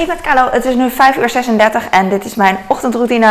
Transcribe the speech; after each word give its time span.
Hey 0.00 0.08
met 0.08 0.20
Carlo, 0.20 0.48
het 0.50 0.64
is 0.64 0.74
nu 0.74 0.90
5 0.90 1.16
uur 1.16 1.30
36 1.30 1.88
en 1.90 2.08
dit 2.08 2.24
is 2.24 2.34
mijn 2.34 2.58
ochtendroutine. 2.66 3.26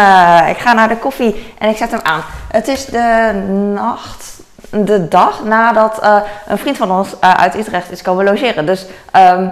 Ik 0.50 0.58
ga 0.58 0.74
naar 0.74 0.88
de 0.88 0.98
koffie 0.98 1.54
en 1.58 1.70
ik 1.70 1.78
zet 1.78 1.92
hem 1.92 2.00
aan. 2.04 2.24
Het 2.52 2.68
is 2.68 2.86
de 2.86 3.32
nacht, 3.74 4.26
de 4.70 5.08
dag 5.08 5.44
nadat 5.44 6.00
uh, 6.04 6.16
een 6.48 6.58
vriend 6.58 6.78
van 6.78 6.92
ons 6.92 7.08
uh, 7.24 7.34
uit 7.34 7.56
Utrecht 7.56 7.92
is 7.92 8.02
komen 8.02 8.26
logeren. 8.26 8.66
Dus 8.66 8.86
um, 9.16 9.52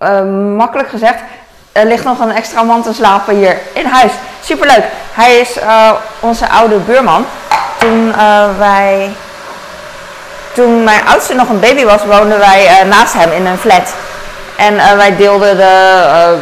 uh, 0.00 0.56
makkelijk 0.56 0.88
gezegd, 0.88 1.20
er 1.72 1.86
ligt 1.86 2.04
nog 2.04 2.20
een 2.20 2.32
extra 2.34 2.62
man 2.62 2.82
te 2.82 2.92
slapen 2.92 3.36
hier 3.36 3.58
in 3.72 3.86
huis. 3.86 4.12
Superleuk. 4.42 4.84
Hij 5.12 5.38
is 5.38 5.58
onze 6.20 6.48
oude 6.48 6.78
buurman. 6.78 7.26
Toen 7.78 8.14
wij 8.58 9.10
toen 10.52 10.84
mijn 10.84 11.06
oudste 11.06 11.34
nog 11.34 11.48
een 11.48 11.60
baby 11.60 11.84
was, 11.84 12.04
woonden 12.04 12.38
wij 12.38 12.84
naast 12.84 13.12
hem 13.12 13.32
in 13.32 13.46
een 13.46 13.58
flat. 13.58 13.94
En 14.56 14.74
uh, 14.74 14.92
wij 14.92 15.16
deelden 15.16 15.56
de, 15.56 16.36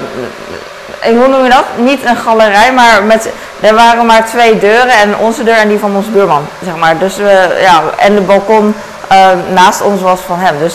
hoe 1.03 1.29
noem 1.29 1.45
je 1.45 1.51
dat? 1.51 1.65
Niet 1.77 2.05
een 2.05 2.17
galerij, 2.17 2.73
maar 2.73 3.03
met, 3.03 3.29
er 3.61 3.75
waren 3.75 4.07
maar 4.07 4.27
twee 4.27 4.59
deuren 4.59 4.91
en 4.91 5.17
onze 5.17 5.45
deur 5.45 5.57
en 5.57 5.69
die 5.69 5.79
van 5.79 5.97
onze 5.97 6.11
buurman, 6.11 6.47
zeg 6.65 6.77
maar. 6.77 6.99
Dus 6.99 7.17
we, 7.17 7.59
ja, 7.61 7.83
en 7.99 8.15
de 8.15 8.21
balkon 8.21 8.75
uh, 9.13 9.29
naast 9.55 9.83
ons 9.83 10.01
was 10.01 10.21
van 10.21 10.39
hem. 10.39 10.59
Dus 10.59 10.75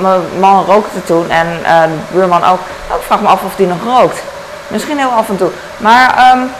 mijn 0.00 0.20
man 0.38 0.64
rookte 0.64 1.04
toen 1.04 1.30
en 1.30 1.46
de 1.62 2.14
buurman 2.14 2.44
ook. 2.44 2.58
Ik 2.88 3.02
vraag 3.06 3.20
me 3.20 3.28
af 3.28 3.42
of 3.44 3.54
die 3.56 3.66
nog 3.66 3.98
rookt. 3.98 4.22
Misschien 4.68 4.98
heel 4.98 5.10
af 5.10 5.28
en 5.28 5.36
toe. 5.36 5.50
Maar 5.76 6.32
um, 6.32 6.52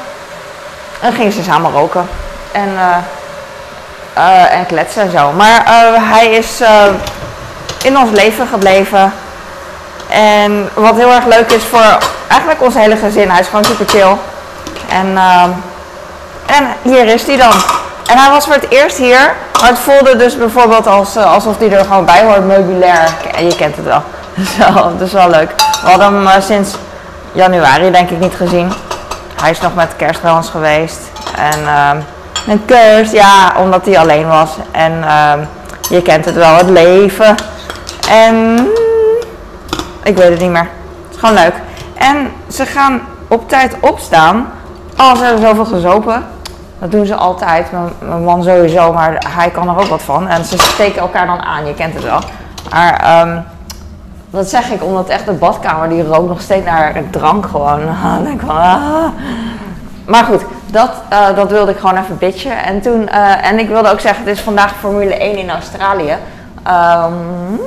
dan 1.01 1.13
gingen 1.13 1.33
ze 1.33 1.43
samen 1.43 1.73
roken. 1.73 2.09
En, 2.53 2.69
en 4.51 4.67
kletsen 4.67 5.03
en 5.03 5.11
zo. 5.11 5.33
Maar 5.33 5.63
hij 6.11 6.31
is 6.31 6.61
in 7.83 7.99
ons 7.99 8.11
leven 8.11 8.47
gebleven. 8.47 9.13
En 10.11 10.69
wat 10.75 10.97
heel 10.97 11.13
erg 11.13 11.27
leuk 11.27 11.53
is 11.53 11.63
voor 11.63 11.99
eigenlijk 12.29 12.63
ons 12.63 12.75
hele 12.75 12.97
gezin. 12.97 13.31
Hij 13.31 13.41
is 13.41 13.47
gewoon 13.47 13.65
super 13.65 13.87
chill. 13.89 14.17
En, 14.89 15.07
uh, 15.07 15.43
en 16.47 16.67
hier 16.83 17.07
is 17.07 17.27
hij 17.27 17.37
dan. 17.37 17.53
En 18.07 18.19
hij 18.19 18.31
was 18.31 18.45
voor 18.45 18.55
het 18.55 18.71
eerst 18.71 18.97
hier. 18.97 19.35
Maar 19.61 19.69
het 19.69 19.79
voelde 19.79 20.17
dus 20.17 20.37
bijvoorbeeld 20.37 20.87
als, 20.87 21.17
uh, 21.17 21.33
alsof 21.33 21.59
hij 21.59 21.73
er 21.73 21.85
gewoon 21.85 22.05
bij 22.05 22.25
hoort, 22.25 22.47
meubilair. 22.47 23.09
En 23.35 23.45
je 23.45 23.57
kent 23.57 23.77
het 23.77 23.85
wel. 23.85 24.03
Zo, 24.59 24.73
dat 24.99 25.07
is 25.07 25.13
wel 25.13 25.31
leuk. 25.31 25.51
We 25.83 25.89
hadden 25.89 26.15
hem 26.15 26.27
uh, 26.27 26.33
sinds 26.41 26.75
januari 27.33 27.91
denk 27.91 28.11
ik 28.11 28.19
niet 28.19 28.35
gezien. 28.35 28.73
Hij 29.43 29.51
is 29.51 29.61
nog 29.61 29.75
met 29.75 29.97
kerst 29.97 30.23
bij 30.23 30.31
ons 30.31 30.49
geweest. 30.49 30.99
En 31.37 31.95
met 32.47 32.59
kerst, 32.67 33.13
ja, 33.13 33.53
omdat 33.57 33.85
hij 33.85 33.99
alleen 33.99 34.29
was. 34.29 34.51
En 34.71 35.05
je 35.91 36.03
kent 36.03 36.25
het 36.25 36.35
wel, 36.35 36.57
het 36.57 36.69
leven. 36.69 37.35
En 38.09 38.69
ik 40.03 40.17
weet 40.17 40.31
het 40.31 40.41
niet 40.41 40.51
meer. 40.51 40.69
Het 41.07 41.15
is 41.15 41.17
gewoon 41.19 41.35
leuk. 41.35 41.55
En 41.95 42.33
ze 42.49 42.67
gaan 42.67 43.01
op 43.29 43.49
tijd 43.49 43.77
opstaan 43.81 44.47
als 44.97 45.19
ze 45.19 45.25
hebben 45.25 45.43
zoveel 45.43 45.65
gezopen. 45.65 46.25
Dat 46.79 46.91
doen 46.91 47.07
ze 47.07 47.15
altijd. 47.15 47.67
Mijn, 47.73 48.25
man 48.25 48.43
sowieso, 48.43 48.93
maar 48.93 49.25
hij 49.29 49.51
kan 49.51 49.69
er 49.69 49.79
ook 49.79 49.89
wat 49.89 50.03
van. 50.03 50.29
En 50.29 50.45
ze 50.45 50.59
steken 50.59 51.01
elkaar 51.01 51.27
dan 51.27 51.41
aan, 51.41 51.67
je 51.67 51.75
kent 51.75 51.95
het 51.95 52.03
wel. 52.03 52.21
Maar 52.71 53.21
um, 53.21 53.45
dat 54.31 54.49
zeg 54.49 54.71
ik 54.71 54.85
omdat 54.85 55.09
echt 55.09 55.27
de 55.27 55.33
badkamer 55.33 55.89
die 55.89 56.07
rookt 56.07 56.29
nog 56.29 56.41
steeds 56.41 56.65
naar 56.65 57.03
drank 57.11 57.47
gewoon. 57.47 57.81
Ah. 58.47 59.07
Maar 60.07 60.25
goed, 60.25 60.45
dat, 60.67 60.91
uh, 61.13 61.37
dat 61.37 61.51
wilde 61.51 61.71
ik 61.71 61.79
gewoon 61.79 61.97
even 61.97 62.19
bitchen. 62.19 62.65
En, 62.65 62.81
toen, 62.81 63.03
uh, 63.03 63.47
en 63.47 63.59
ik 63.59 63.69
wilde 63.69 63.91
ook 63.91 64.01
zeggen, 64.01 64.25
het 64.25 64.37
is 64.37 64.41
vandaag 64.41 64.75
Formule 64.79 65.15
1 65.15 65.39
in 65.39 65.51
Australië. 65.51 66.17
Um, 66.69 67.61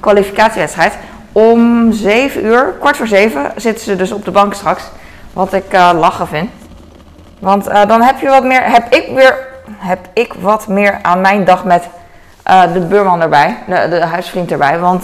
kwalificatiewedstrijd. 0.00 0.98
Om 1.38 1.92
7 1.92 2.44
uur, 2.44 2.74
kwart 2.78 2.96
voor 2.96 3.06
7, 3.06 3.52
zitten 3.56 3.84
ze 3.84 3.96
dus 3.96 4.12
op 4.12 4.24
de 4.24 4.30
bank 4.30 4.54
straks. 4.54 4.82
Wat 5.32 5.52
ik 5.52 5.74
uh, 5.74 5.90
lachen 5.94 6.26
vind. 6.26 6.50
Want 7.38 7.68
uh, 7.68 7.86
dan 7.86 8.02
heb 8.02 8.20
je 8.20 8.28
wat 8.28 8.44
meer, 8.44 8.62
heb 8.62 8.92
ik 8.92 9.14
weer, 9.14 9.46
heb 9.76 9.98
ik 10.12 10.32
wat 10.32 10.68
meer 10.68 10.98
aan 11.02 11.20
mijn 11.20 11.44
dag 11.44 11.64
met 11.64 11.88
uh, 12.46 12.72
de 12.72 12.80
buurman 12.80 13.20
erbij, 13.20 13.56
de, 13.66 14.04
huisvriend 14.04 14.50
erbij. 14.50 14.78
Want 14.78 15.02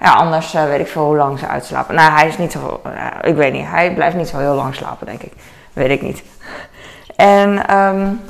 ja, 0.00 0.12
anders 0.14 0.52
weet 0.52 0.80
ik 0.80 0.86
veel 0.86 1.04
hoe 1.04 1.16
lang 1.16 1.38
ze 1.38 1.46
uitslapen. 1.46 1.94
Nou, 1.94 2.12
hij 2.12 2.28
is 2.28 2.38
niet 2.38 2.52
zo, 2.52 2.80
ik 3.22 3.34
weet 3.34 3.52
niet, 3.52 3.66
hij 3.66 3.94
blijft 3.94 4.16
niet 4.16 4.28
zo 4.28 4.38
heel 4.38 4.54
lang 4.54 4.74
slapen, 4.74 5.06
denk 5.06 5.22
ik. 5.22 5.32
Weet 5.72 5.90
ik 5.90 6.02
niet. 6.02 6.22
En 7.16 7.76
um, 7.76 8.20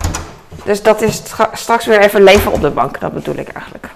dus 0.64 0.82
dat 0.82 1.02
is 1.02 1.22
straks 1.52 1.86
weer 1.86 2.00
even 2.00 2.22
leven 2.22 2.52
op 2.52 2.60
de 2.60 2.70
bank, 2.70 3.00
dat 3.00 3.12
bedoel 3.12 3.36
ik 3.36 3.48
eigenlijk. 3.48 3.88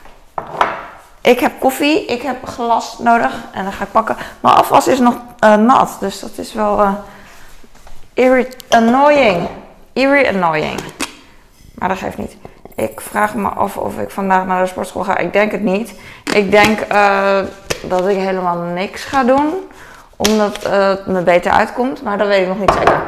Ik 1.27 1.41
heb 1.41 1.53
koffie, 1.61 2.05
ik 2.05 2.23
heb 2.23 2.47
glas 2.49 2.99
nodig 2.99 3.33
en 3.53 3.63
dan 3.63 3.73
ga 3.73 3.85
ik 3.85 3.91
pakken. 3.91 4.17
Mijn 4.41 4.55
afwas 4.55 4.89
is 4.89 4.99
nog 4.99 5.15
uh, 5.45 5.55
nat, 5.55 5.97
dus 6.01 6.21
dat 6.21 6.31
is 6.35 6.53
wel 6.53 6.81
uh, 6.81 6.93
eerie, 8.15 8.47
annoying. 8.69 9.49
Eerie 9.93 10.29
annoying. 10.29 10.81
Maar 11.75 11.89
dat 11.89 11.99
geeft 11.99 12.19
niet. 12.19 12.37
Ik 12.75 13.01
vraag 13.01 13.35
me 13.35 13.49
af 13.49 13.77
of 13.77 13.99
ik 13.99 14.11
vandaag 14.11 14.47
naar 14.47 14.63
de 14.63 14.69
sportschool 14.69 15.05
ga. 15.05 15.17
Ik 15.17 15.33
denk 15.33 15.53
het 15.53 15.63
niet. 15.63 15.95
Ik 16.35 16.51
denk 16.51 16.93
uh, 16.93 17.39
dat 17.83 18.09
ik 18.09 18.17
helemaal 18.17 18.57
niks 18.57 19.05
ga 19.05 19.25
doen, 19.25 19.55
omdat 20.17 20.65
het 20.69 21.07
me 21.07 21.23
beter 21.23 21.53
uitkomt. 21.53 22.03
Maar 22.03 22.19
dat 22.19 22.27
weet 22.27 22.43
ik 22.43 22.49
nog 22.49 22.59
niet 22.59 22.73
zeker. 22.73 23.03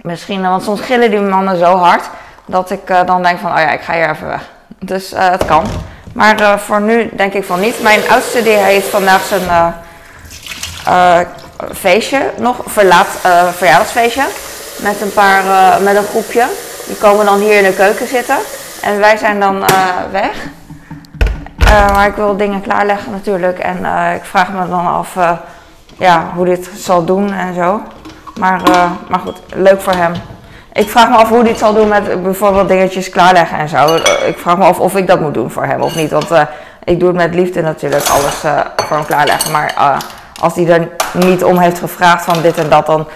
Misschien, 0.00 0.42
want 0.42 0.62
soms 0.62 0.80
gillen 0.80 1.10
die 1.10 1.20
mannen 1.20 1.56
zo 1.56 1.76
hard 1.76 2.10
dat 2.44 2.70
ik 2.70 2.86
dan 3.06 3.22
denk 3.22 3.38
van, 3.38 3.50
oh 3.50 3.58
ja, 3.58 3.70
ik 3.70 3.80
ga 3.80 3.92
hier 3.92 4.10
even 4.10 4.28
weg. 4.28 4.50
Dus 4.78 5.12
het 5.16 5.44
kan. 5.44 5.64
Maar 6.12 6.40
uh, 6.40 6.58
voor 6.58 6.80
nu 6.80 7.10
denk 7.12 7.32
ik 7.32 7.44
van 7.44 7.60
niet. 7.60 7.82
Mijn 7.82 8.00
oudste 8.10 8.42
die 8.42 8.52
heeft 8.52 8.88
vandaag 8.88 9.24
zijn 9.24 9.42
uh, 9.42 9.68
uh, 10.88 11.18
feestje 11.74 12.30
nog, 12.38 12.60
verlaat, 12.66 13.08
verjaardagsfeestje. 13.56 14.24
Met 14.76 15.00
een 15.00 15.12
paar, 15.12 15.44
met 15.82 15.96
een 15.96 16.04
groepje. 16.04 16.46
Die 16.86 16.96
komen 16.96 17.24
dan 17.24 17.38
hier 17.38 17.56
in 17.56 17.62
de 17.64 17.74
keuken 17.74 18.06
zitten. 18.06 18.36
En 18.82 18.98
wij 18.98 19.16
zijn 19.16 19.40
dan 19.40 19.64
weg. 20.10 20.36
maar 21.92 22.06
ik 22.06 22.14
wil 22.14 22.36
dingen 22.36 22.60
klaarleggen 22.60 23.12
natuurlijk. 23.12 23.58
En 23.58 23.76
ik 24.14 24.24
vraag 24.24 24.48
me 24.52 24.68
dan 24.68 24.86
af 24.86 25.16
ja, 25.98 26.30
hoe 26.34 26.44
dit 26.44 26.70
zal 26.76 27.04
doen 27.04 27.32
en 27.32 27.54
zo. 27.54 27.82
Maar, 28.38 28.60
maar 29.08 29.20
goed, 29.20 29.38
leuk 29.54 29.80
voor 29.80 29.94
hem. 29.94 30.12
Ik 30.72 30.90
vraag 30.90 31.08
me 31.08 31.16
af 31.16 31.28
hoe 31.28 31.40
hij 31.40 31.48
het 31.48 31.58
zal 31.58 31.74
doen 31.74 31.88
met 31.88 32.22
bijvoorbeeld 32.22 32.68
dingetjes 32.68 33.10
klaarleggen 33.10 33.58
en 33.58 33.68
zo. 33.68 33.94
Ik 34.26 34.38
vraag 34.38 34.58
me 34.58 34.64
af 34.64 34.78
of 34.78 34.96
ik 34.96 35.06
dat 35.06 35.20
moet 35.20 35.34
doen 35.34 35.50
voor 35.50 35.64
hem 35.64 35.80
of 35.80 35.94
niet. 35.96 36.10
Want 36.10 36.30
uh, 36.30 36.42
ik 36.84 37.00
doe 37.00 37.08
het 37.08 37.16
met 37.16 37.34
liefde 37.34 37.62
natuurlijk, 37.62 38.08
alles 38.08 38.44
uh, 38.44 38.60
voor 38.76 38.96
hem 38.96 39.06
klaarleggen. 39.06 39.50
Maar 39.50 39.74
als 40.40 40.54
hij 40.54 40.68
er 40.68 40.88
niet 41.12 41.44
om 41.44 41.58
heeft 41.58 41.78
gevraagd 41.78 42.24
van 42.24 42.42
dit 42.42 42.58
en 42.58 42.68
dat, 42.68 42.86
dan. 42.86 43.08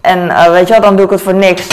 En 0.00 0.50
weet 0.50 0.66
je 0.66 0.72
wel, 0.72 0.82
dan 0.82 0.96
doe 0.96 1.04
ik 1.04 1.10
het 1.10 1.22
voor 1.22 1.34
niks. 1.34 1.66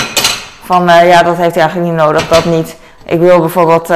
Van 0.63 0.85
ja, 0.85 1.23
dat 1.23 1.37
heeft 1.37 1.55
hij 1.55 1.63
eigenlijk 1.63 1.91
niet 1.91 2.01
nodig, 2.01 2.27
dat 2.27 2.45
niet. 2.45 2.75
Ik 3.05 3.19
wil 3.19 3.39
bijvoorbeeld 3.39 3.89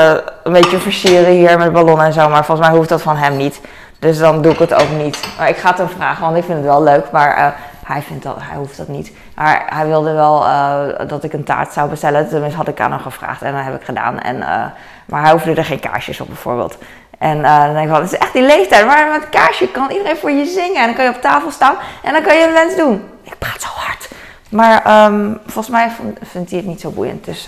een 0.44 0.54
beetje 0.54 0.80
versieren 0.80 1.32
hier 1.32 1.58
met 1.58 1.74
ballonnen 1.74 2.06
en 2.06 2.14
zo, 2.14 2.30
maar 2.30 2.46
volgens 2.46 2.68
mij 2.68 2.78
hoeft 2.78 2.90
dat 2.90 3.02
van 3.02 3.18
hem 3.18 3.38
niet. 3.38 3.62
Dus 4.00 4.18
dan 4.18 4.42
doe 4.42 4.52
ik 4.52 4.60
het 4.60 4.74
ook 4.74 4.92
niet. 4.98 5.18
Maar 5.38 5.50
ik 5.50 5.58
ga 5.58 5.70
het 5.70 5.78
hem 5.78 5.90
vragen, 5.90 6.24
want 6.24 6.38
ik 6.38 6.44
vind 6.44 6.58
het 6.58 6.68
wel 6.68 6.84
leuk. 6.84 7.12
Maar 7.12 7.56
hij, 7.91 8.02
vindt 8.02 8.24
dat, 8.24 8.35
hij 8.40 8.57
hoeft 8.57 8.78
dat 8.78 8.88
niet. 8.88 9.12
Maar 9.35 9.63
hij 9.69 9.88
wilde 9.88 10.12
wel 10.12 10.44
uh, 10.44 10.84
dat 11.07 11.24
ik 11.24 11.34
een 11.34 11.44
taart 11.44 11.74
zou 11.74 11.90
bestellen. 11.90 12.28
Tenminste 12.28 12.57
had 12.57 12.68
ik 12.68 12.79
aan 12.79 12.91
hem 12.91 13.00
gevraagd 13.00 13.41
en 13.41 13.53
dat 13.53 13.63
heb 13.63 13.75
ik 13.75 13.85
gedaan. 13.85 14.19
En, 14.19 14.35
uh, 14.35 14.66
maar 15.06 15.22
hij 15.22 15.31
hoefde 15.31 15.53
er 15.53 15.66
geen 15.66 15.79
kaarsjes 15.79 16.19
op 16.22 16.28
bijvoorbeeld. 16.28 16.78
En 17.18 17.38
uh, 17.38 17.63
dan 17.63 17.74
denk 17.74 17.85
ik 17.85 17.91
wel, 17.91 18.01
het 18.01 18.12
is 18.12 18.18
echt 18.18 18.34
die 18.34 18.41
leeftijd. 18.41 18.85
Maar 18.85 19.09
met 19.09 19.30
kaarsje 19.30 19.68
kan 19.68 19.91
iedereen 19.91 20.18
voor 20.18 20.31
je 20.31 20.46
zingen. 20.46 20.80
En 20.81 20.85
dan 20.85 20.96
kan 20.96 21.06
je 21.06 21.12
op 21.12 21.22
tafel 21.22 21.51
staan 21.51 21.75
en 22.03 22.13
dan 22.13 22.22
kan 22.22 22.35
je 22.35 22.47
een 22.47 22.53
wens 22.53 22.75
doen. 22.75 23.03
Ik 23.24 23.38
praat 23.38 23.62
zo 23.62 23.68
hard. 23.68 24.09
Maar 24.50 25.06
um, 25.06 25.40
volgens 25.46 25.69
mij 25.69 25.91
vindt 26.22 26.50
hij 26.50 26.59
het 26.59 26.68
niet 26.68 26.81
zo 26.81 26.90
boeiend. 26.90 27.25
Dus 27.25 27.47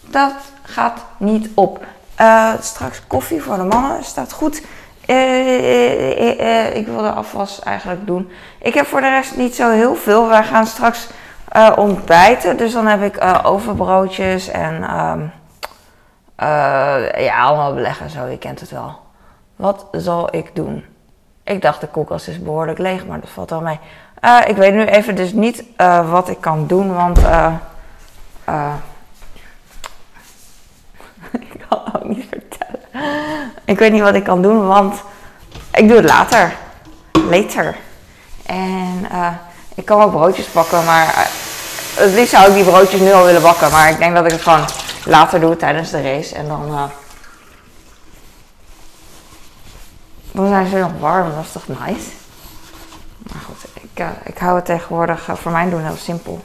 dat 0.00 0.34
gaat 0.62 1.04
niet 1.16 1.48
op. 1.54 1.84
straks 2.60 3.02
koffie 3.06 3.42
voor 3.42 3.56
de 3.56 3.62
mannen. 3.62 4.04
Staat 4.04 4.32
goed. 4.32 4.62
Uh, 5.06 6.76
ik 6.76 6.86
wil 6.86 7.02
de 7.02 7.10
afwas 7.10 7.60
eigenlijk 7.60 8.06
doen. 8.06 8.30
Ik 8.58 8.74
heb 8.74 8.86
voor 8.86 9.00
de 9.00 9.08
rest 9.08 9.36
niet 9.36 9.54
zo 9.54 9.70
heel 9.70 9.94
veel. 9.94 10.28
Wij 10.28 10.44
gaan 10.44 10.66
straks 10.66 11.08
ontbijten. 11.76 12.56
Dus 12.56 12.72
dan 12.72 12.86
heb 12.86 13.02
ik 13.02 13.24
overbroodjes 13.42 14.48
en 14.48 14.74
um, 14.74 15.32
ja, 17.16 17.42
allemaal 17.42 17.74
beleggen 17.74 18.10
zo. 18.10 18.26
Je 18.26 18.38
kent 18.38 18.60
het 18.60 18.70
wel. 18.70 18.98
Wat 19.56 19.86
zal 19.92 20.34
ik 20.34 20.50
doen? 20.54 20.84
Ik 21.42 21.62
dacht 21.62 21.80
de 21.80 21.86
koelkast 21.86 22.28
is 22.28 22.42
behoorlijk 22.42 22.78
leeg, 22.78 23.06
maar 23.06 23.20
dat 23.20 23.30
valt 23.30 23.50
wel 23.50 23.60
mee. 23.60 23.78
ik 24.46 24.56
weet 24.56 24.74
nu 24.74 24.84
even 24.84 25.16
dus 25.16 25.32
niet 25.32 25.64
wat 26.10 26.28
ik 26.28 26.40
kan 26.40 26.66
doen, 26.66 26.94
want 26.94 27.18
ik 31.40 31.64
kan 31.68 31.80
ook 31.94 32.04
niet 32.04 32.26
vertellen. 32.28 32.53
Ik 33.64 33.78
weet 33.78 33.92
niet 33.92 34.02
wat 34.02 34.14
ik 34.14 34.24
kan 34.24 34.42
doen, 34.42 34.66
want 34.66 35.02
ik 35.72 35.88
doe 35.88 35.96
het 35.96 36.06
later. 36.08 36.54
Later. 37.30 37.76
En 38.46 39.06
uh, 39.12 39.28
ik 39.74 39.84
kan 39.84 40.02
ook 40.02 40.10
broodjes 40.10 40.52
bakken, 40.52 40.84
maar 40.84 41.06
uh, 41.06 41.18
het 41.94 42.12
liefst 42.14 42.34
zou 42.34 42.48
ik 42.48 42.54
die 42.54 42.64
broodjes 42.64 43.00
nu 43.00 43.12
al 43.12 43.24
willen 43.24 43.42
bakken. 43.42 43.70
Maar 43.70 43.90
ik 43.90 43.98
denk 43.98 44.14
dat 44.14 44.24
ik 44.24 44.30
het 44.30 44.40
gewoon 44.40 44.64
later 45.04 45.40
doe 45.40 45.56
tijdens 45.56 45.90
de 45.90 46.02
race. 46.02 46.34
En 46.34 46.48
dan, 46.48 46.68
uh, 46.72 46.82
dan 50.32 50.48
zijn 50.48 50.66
ze 50.66 50.76
nog 50.76 50.92
warm, 51.00 51.34
dat 51.34 51.44
is 51.44 51.52
toch 51.52 51.68
nice? 51.68 52.08
Maar 53.18 53.42
goed. 53.46 53.64
ik, 53.82 54.04
ik 54.24 54.38
hou 54.38 54.56
het 54.56 54.64
tegenwoordig 54.64 55.28
voor 55.32 55.52
mijn 55.52 55.70
doen 55.70 55.84
heel 55.84 55.96
simpel. 55.96 56.44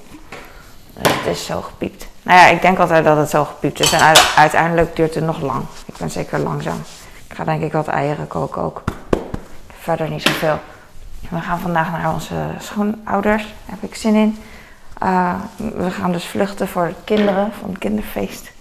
Het 0.94 1.26
is 1.26 1.46
zo 1.46 1.62
gepiept. 1.62 2.08
Nou 2.24 2.40
ja, 2.40 2.46
ik 2.48 2.62
denk 2.62 2.80
altijd 2.80 3.06
dat 3.06 3.18
het 3.18 3.30
zo 3.30 3.46
gepiept 3.46 3.80
is. 3.80 3.92
En 3.92 4.16
uiteindelijk 4.36 4.96
duurt 4.96 5.16
het 5.16 5.24
nog 5.24 5.42
lang. 5.42 5.66
Ik 5.86 5.98
ben 5.98 6.10
zeker 6.10 6.40
langzaam. 6.40 6.82
Ik 7.30 7.36
ga 7.36 7.44
denk 7.44 7.62
ik 7.62 7.72
wat 7.72 7.88
eieren 7.88 8.28
koken 8.28 8.62
ook. 8.62 8.84
Verder 9.80 10.10
niet 10.10 10.22
zoveel. 10.22 10.60
We 11.30 11.40
gaan 11.40 11.60
vandaag 11.60 11.92
naar 11.92 12.14
onze 12.14 12.36
schoonouders. 12.60 13.44
Daar 13.44 13.76
heb 13.80 13.90
ik 13.90 13.96
zin 13.96 14.16
in. 14.16 14.38
Uh, 15.04 15.34
we 15.56 15.92
gaan 15.92 16.12
dus 16.12 16.26
vluchten 16.26 16.68
voor 16.68 16.88
de 16.88 16.94
kinderen 17.04 17.52
van 17.60 17.70
het 17.70 17.78
kinderfeest. 17.78 18.52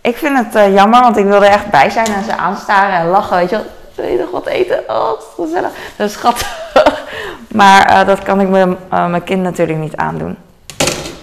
Ik 0.00 0.16
vind 0.16 0.38
het 0.38 0.54
uh, 0.54 0.74
jammer, 0.74 1.00
want 1.00 1.16
ik 1.16 1.24
wilde 1.24 1.46
echt 1.46 1.70
bij 1.70 1.90
zijn 1.90 2.06
en 2.06 2.24
ze 2.24 2.36
aanstaren 2.36 2.98
en 2.98 3.06
lachen. 3.06 3.36
Weet 3.36 3.50
je 3.50 3.56
wel, 3.56 3.66
wil 3.94 4.06
je 4.06 4.18
nog 4.18 4.30
wat 4.30 4.46
eten? 4.46 4.78
Oh, 4.78 5.08
wat 5.08 5.32
gezellig. 5.36 5.70
Dat 5.96 6.08
is 6.08 6.12
schattig. 6.12 6.72
maar 7.60 7.90
uh, 7.90 8.06
dat 8.06 8.22
kan 8.22 8.40
ik 8.40 8.48
mijn 8.88 9.24
kind 9.24 9.42
natuurlijk 9.42 9.78
niet 9.78 9.96
aandoen. 9.96 10.36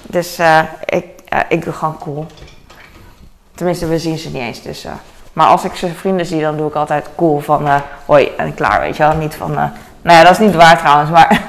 Dus 0.02 0.40
ik, 0.86 1.06
ik 1.50 1.64
doe 1.64 1.74
gewoon 1.74 1.98
cool. 1.98 2.26
Tenminste, 3.56 3.88
we 3.88 4.00
zien 4.00 4.18
ze 4.18 4.30
niet 4.30 4.42
eens. 4.42 4.62
Dus, 4.62 4.86
maar 5.34 5.48
als 5.48 5.64
ik 5.64 5.76
ze 5.76 5.94
vrienden 5.94 6.26
zie, 6.26 6.42
dan 6.42 6.58
doe 6.58 6.68
ik 6.68 6.76
altijd 6.76 7.10
cool 7.16 7.40
van 7.40 7.68
hoi 8.06 8.32
en 8.38 8.54
klaar, 8.54 8.80
weet 8.80 8.98
je 8.98 9.04
wel. 9.04 9.16
Niet 9.16 9.36
van, 9.36 9.54
nou 9.54 10.18
ja, 10.18 10.24
dat 10.24 10.32
is 10.32 10.38
niet 10.38 10.56
waar 10.56 10.78
trouwens, 10.78 11.10
maar 11.10 11.32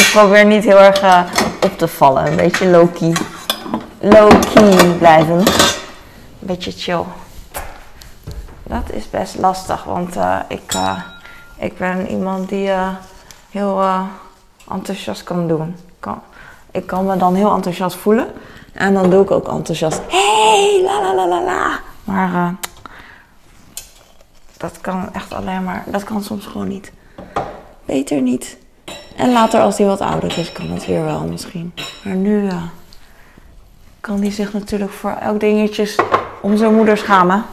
ik 0.00 0.08
probeer 0.12 0.44
niet 0.44 0.64
heel 0.64 0.80
erg 0.80 1.24
op 1.62 1.78
te 1.78 1.88
vallen. 1.88 2.26
Een 2.26 2.36
beetje 2.36 2.66
low-key 2.66 3.12
low-key 4.00 4.96
blijven. 4.98 5.38
Een 5.38 5.44
beetje 6.38 6.72
chill. 6.72 7.02
Dat 8.62 8.90
is 8.90 9.10
best 9.10 9.38
lastig, 9.38 9.84
want 9.84 10.16
uh, 10.16 10.38
ik, 10.48 10.74
uh, 10.74 10.98
ik 11.56 11.78
ben 11.78 12.08
iemand 12.08 12.48
die 12.48 12.68
uh, 12.68 12.88
heel 13.50 13.84
enthousiast 14.70 15.22
kan 15.22 15.48
doen. 15.48 15.76
Kan, 16.00 16.22
ik 16.70 16.86
kan 16.86 17.06
me 17.06 17.16
dan 17.16 17.34
heel 17.34 17.54
enthousiast 17.54 17.96
voelen. 17.96 18.26
En 18.76 18.94
dan 18.94 19.10
doe 19.10 19.22
ik 19.22 19.30
ook 19.30 19.48
enthousiast. 19.48 20.00
Hey, 20.08 20.82
la 20.84 21.00
la 21.00 21.14
la 21.14 21.28
la 21.28 21.44
la. 21.44 21.80
Maar 22.04 22.54
dat 24.56 24.80
kan 24.80 25.08
echt 25.12 25.32
alleen 25.32 25.64
maar. 25.64 25.84
Dat 25.86 26.04
kan 26.04 26.22
soms 26.22 26.46
gewoon 26.46 26.68
niet. 26.68 26.92
Beter 27.84 28.20
niet. 28.20 28.56
En 29.16 29.32
later 29.32 29.60
als 29.60 29.78
hij 29.78 29.86
wat 29.86 30.00
ouder 30.00 30.38
is, 30.38 30.52
kan 30.52 30.70
het 30.70 30.86
weer 30.86 31.04
wel 31.04 31.20
misschien. 31.20 31.74
Maar 32.04 32.14
nu 32.14 32.48
kan 34.00 34.20
die 34.20 34.32
zich 34.32 34.52
natuurlijk 34.52 34.92
voor 34.92 35.16
elk 35.20 35.40
dingetje 35.40 35.94
om 36.40 36.56
zijn 36.56 36.74
moeder 36.74 36.96
schamen. 36.96 37.44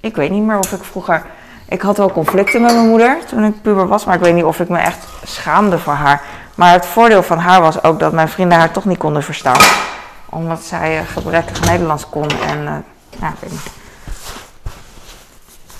Ik 0.00 0.16
weet 0.16 0.30
niet 0.30 0.42
meer 0.42 0.58
of 0.58 0.72
ik 0.72 0.84
vroeger. 0.84 1.26
Ik 1.68 1.82
had 1.82 1.96
wel 1.96 2.12
conflicten 2.12 2.62
met 2.62 2.74
mijn 2.74 2.88
moeder 2.88 3.18
toen 3.26 3.44
ik 3.44 3.62
puber 3.62 3.86
was, 3.86 4.04
maar 4.04 4.14
ik 4.14 4.20
weet 4.20 4.34
niet 4.34 4.44
of 4.44 4.60
ik 4.60 4.68
me 4.68 4.78
echt 4.78 5.06
schaamde 5.24 5.78
voor 5.78 5.92
haar. 5.92 6.22
Maar 6.54 6.72
het 6.72 6.86
voordeel 6.86 7.22
van 7.22 7.38
haar 7.38 7.60
was 7.60 7.82
ook 7.82 7.98
dat 7.98 8.12
mijn 8.12 8.28
vrienden 8.28 8.58
haar 8.58 8.70
toch 8.70 8.84
niet 8.84 8.98
konden 8.98 9.22
verstaan. 9.22 9.60
Omdat 10.30 10.62
zij 10.62 10.98
uh, 10.98 11.06
gebrekkig 11.12 11.60
Nederlands 11.60 12.08
kon 12.08 12.30
en. 12.30 12.62
Uh, 12.62 12.72
ja, 13.20 13.28
ik 13.28 13.34
weet 13.40 13.50
niet. 13.50 13.70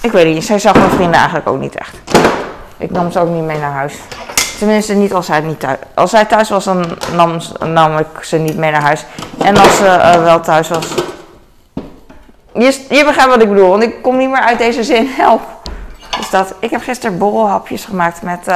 Ik 0.00 0.12
weet 0.12 0.34
niet, 0.34 0.44
zij 0.44 0.58
zag 0.58 0.74
mijn 0.74 0.90
vrienden 0.90 1.14
eigenlijk 1.14 1.48
ook 1.48 1.60
niet 1.60 1.74
echt. 1.74 1.96
Ik 2.76 2.90
nam 2.90 3.10
ze 3.10 3.20
ook 3.20 3.28
niet 3.28 3.42
mee 3.42 3.58
naar 3.58 3.72
huis. 3.72 3.94
Tenminste, 4.58 4.94
niet 4.94 5.14
als 5.14 5.28
hij 5.28 5.40
niet 5.40 5.60
thuis 5.60 5.78
Als 5.94 6.12
hij 6.12 6.24
thuis 6.24 6.48
was, 6.48 6.64
dan 6.64 6.98
nam, 7.64 7.98
ik 7.98 8.22
ze 8.22 8.36
niet 8.36 8.56
mee 8.56 8.70
naar 8.70 8.82
huis. 8.82 9.04
En 9.38 9.56
als 9.56 9.76
ze 9.76 9.84
uh, 9.84 10.22
wel 10.22 10.40
thuis 10.40 10.68
was. 10.68 10.94
Je, 12.52 12.86
je 12.88 13.04
begrijpt 13.04 13.30
wat 13.30 13.42
ik 13.42 13.48
bedoel, 13.48 13.68
want 13.68 13.82
ik 13.82 14.02
kom 14.02 14.16
niet 14.16 14.28
meer 14.28 14.40
uit 14.40 14.58
deze 14.58 14.84
zin. 14.84 15.06
Help. 15.06 15.40
Dus 16.16 16.30
dat. 16.30 16.54
Ik 16.58 16.70
heb 16.70 16.82
gisteren 16.82 17.18
borrelhapjes 17.18 17.84
gemaakt 17.84 18.22
met 18.22 18.46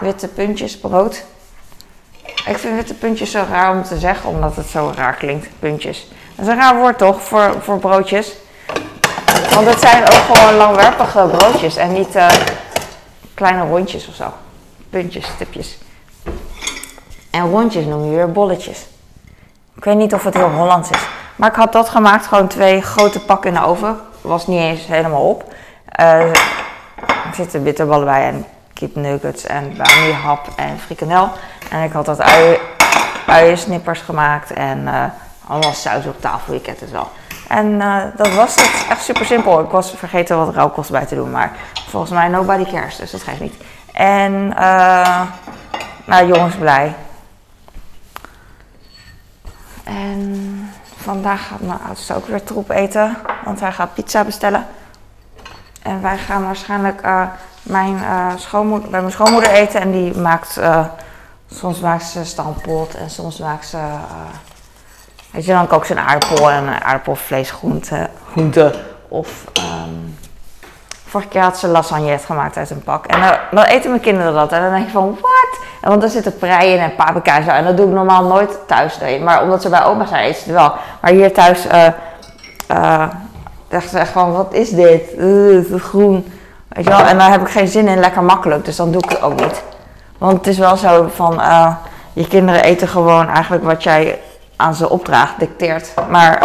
witte 0.00 0.28
puntjes 0.28 0.78
brood. 0.78 1.24
Ik 2.46 2.58
vind 2.58 2.74
witte 2.74 2.94
puntjes 2.94 3.30
zo 3.30 3.44
raar 3.50 3.70
om 3.70 3.82
te 3.82 3.98
zeggen, 3.98 4.30
omdat 4.30 4.56
het 4.56 4.66
zo 4.66 4.92
raar 4.96 5.14
klinkt. 5.14 5.48
Puntjes. 5.58 6.08
Dat 6.34 6.46
is 6.46 6.52
een 6.52 6.58
raar 6.58 6.76
woord 6.76 6.98
toch, 6.98 7.22
voor, 7.22 7.54
voor 7.60 7.78
broodjes. 7.78 8.32
Want 9.54 9.66
het 9.66 9.80
zijn 9.80 10.02
ook 10.02 10.36
gewoon 10.36 10.54
langwerpige 10.54 11.28
broodjes 11.32 11.76
en 11.76 11.92
niet 11.92 12.16
uh, 12.16 12.28
kleine 13.34 13.62
rondjes 13.62 14.08
of 14.08 14.14
zo 14.14 14.32
puntjes, 14.92 15.26
stipjes. 15.26 15.78
En 17.30 17.50
rondjes 17.50 17.84
noem 17.84 18.04
je 18.04 18.16
weer 18.16 18.32
bolletjes. 18.32 18.86
Ik 19.76 19.84
weet 19.84 19.96
niet 19.96 20.14
of 20.14 20.24
het 20.24 20.34
heel 20.34 20.50
Hollands 20.50 20.90
is. 20.90 21.08
Maar 21.36 21.48
ik 21.48 21.54
had 21.54 21.72
dat 21.72 21.88
gemaakt, 21.88 22.26
gewoon 22.26 22.48
twee 22.48 22.82
grote 22.82 23.24
pakken 23.24 23.54
in 23.54 23.60
de 23.60 23.66
oven. 23.66 24.00
Was 24.20 24.46
niet 24.46 24.58
eens 24.58 24.86
helemaal 24.86 25.28
op. 25.28 25.54
Uh, 26.00 26.20
er 26.20 27.34
zitten 27.34 27.62
bitterballen 27.62 28.04
bij 28.04 28.26
en 28.26 28.46
kipnuggets 28.82 29.46
en 29.46 29.76
hap 30.22 30.48
en 30.56 30.78
frikandel. 30.78 31.30
En 31.70 31.82
ik 31.82 31.92
had 31.92 32.06
dat 32.06 32.20
ui, 32.20 32.58
uiensnippers 33.26 34.00
gemaakt 34.00 34.50
en 34.52 34.78
uh, 34.78 35.04
allemaal 35.46 35.72
saus 35.72 36.06
op 36.06 36.20
tafel, 36.20 36.54
je 36.54 36.60
kent 36.60 36.80
het 36.80 36.90
wel. 36.90 37.10
En 37.48 37.66
uh, 37.66 38.02
dat 38.16 38.34
was 38.34 38.54
het. 38.54 38.86
Echt 38.88 39.04
super 39.04 39.24
simpel. 39.24 39.60
Ik 39.60 39.70
was 39.70 39.90
vergeten 39.90 40.36
wat 40.36 40.54
rauwkost 40.54 40.90
bij 40.90 41.06
te 41.06 41.14
doen, 41.14 41.30
maar 41.30 41.52
volgens 41.88 42.12
mij 42.12 42.28
nobody 42.28 42.64
cares, 42.70 42.96
dus 42.96 43.10
dat 43.10 43.22
geeft 43.22 43.40
niet. 43.40 43.54
En 43.92 44.32
uh, 44.32 45.20
nou, 46.04 46.26
jongens 46.26 46.54
blij. 46.54 46.94
En 49.84 50.70
vandaag 50.96 51.46
gaat 51.46 51.60
mijn 51.60 51.78
oudste 51.88 52.14
ook 52.14 52.26
weer 52.26 52.42
troep 52.42 52.70
eten, 52.70 53.16
want 53.44 53.60
hij 53.60 53.72
gaat 53.72 53.94
pizza 53.94 54.24
bestellen. 54.24 54.66
En 55.82 56.02
wij 56.02 56.18
gaan 56.18 56.44
waarschijnlijk 56.44 57.02
mijn, 57.62 57.94
uh, 57.94 58.26
schoonmoeder, 58.36 58.90
bij 58.90 59.00
mijn 59.00 59.12
schoonmoeder 59.12 59.50
eten 59.50 59.80
en 59.80 59.90
die 59.90 60.16
maakt, 60.16 60.60
soms 61.50 61.80
maakt 61.80 62.04
ze 62.04 62.24
stampot 62.24 62.94
en 62.94 63.10
soms 63.10 63.38
maakt 63.38 63.66
ze, 63.66 63.78
weet 65.30 65.44
je, 65.44 65.52
dan 65.52 65.66
kookt 65.66 65.86
ze 65.86 65.92
een 65.92 65.98
aardappel 65.98 66.50
en 66.50 66.66
een 66.66 67.44
groente, 67.44 68.08
of 69.08 69.44
um, 69.58 70.16
Vorige 71.12 71.30
keer 71.30 71.42
had 71.42 71.58
ze 71.58 71.68
lasagne 71.68 72.18
gemaakt 72.18 72.56
uit 72.56 72.70
een 72.70 72.82
pak. 72.82 73.06
En 73.06 73.20
dan, 73.20 73.36
dan, 73.50 73.64
eten 73.64 73.90
mijn 73.90 74.02
kinderen 74.02 74.34
dat. 74.34 74.52
En 74.52 74.62
dan 74.62 74.70
denk 74.70 74.84
je 74.84 74.92
van, 74.92 75.18
wat? 75.20 75.58
Want 75.80 76.02
er 76.02 76.08
zitten 76.08 76.38
preien 76.38 76.80
en 76.80 76.94
paprika 76.94 77.36
en. 77.36 77.48
En 77.48 77.64
dat 77.64 77.76
doe 77.76 77.86
ik 77.86 77.92
normaal 77.92 78.24
nooit 78.24 78.58
thuis. 78.66 78.98
Maar 79.22 79.42
omdat 79.42 79.62
ze 79.62 79.68
bij 79.68 79.84
oma 79.84 80.06
zijn, 80.06 80.24
eten 80.24 80.42
ze 80.42 80.48
het 80.48 80.58
wel. 80.58 80.72
Maar 81.00 81.10
hier 81.10 81.32
thuis 81.32 81.66
uh, 81.66 81.86
uh, 82.70 83.08
echt 83.68 84.08
van, 84.08 84.32
wat 84.32 84.52
is 84.52 84.70
dit? 84.70 85.02
Groen. 85.76 86.32
Weet 86.74 86.84
je 86.84 86.90
wel? 86.90 87.00
En 87.00 87.18
daar 87.18 87.30
heb 87.30 87.40
ik 87.40 87.48
geen 87.48 87.68
zin 87.68 87.88
in, 87.88 87.98
lekker 87.98 88.22
makkelijk. 88.22 88.64
Dus 88.64 88.76
dan 88.76 88.92
doe 88.92 89.02
ik 89.02 89.10
het 89.10 89.22
ook 89.22 89.40
niet. 89.40 89.62
Want 90.18 90.36
het 90.36 90.46
is 90.46 90.58
wel 90.58 90.76
zo 90.76 91.10
van, 91.14 91.40
je 92.12 92.28
kinderen 92.28 92.62
eten 92.62 92.88
gewoon 92.88 93.28
eigenlijk 93.28 93.64
wat 93.64 93.82
jij 93.82 94.18
aan 94.56 94.74
ze 94.74 94.88
opdraagt, 94.88 95.38
dicteert. 95.38 95.92
Maar 96.08 96.38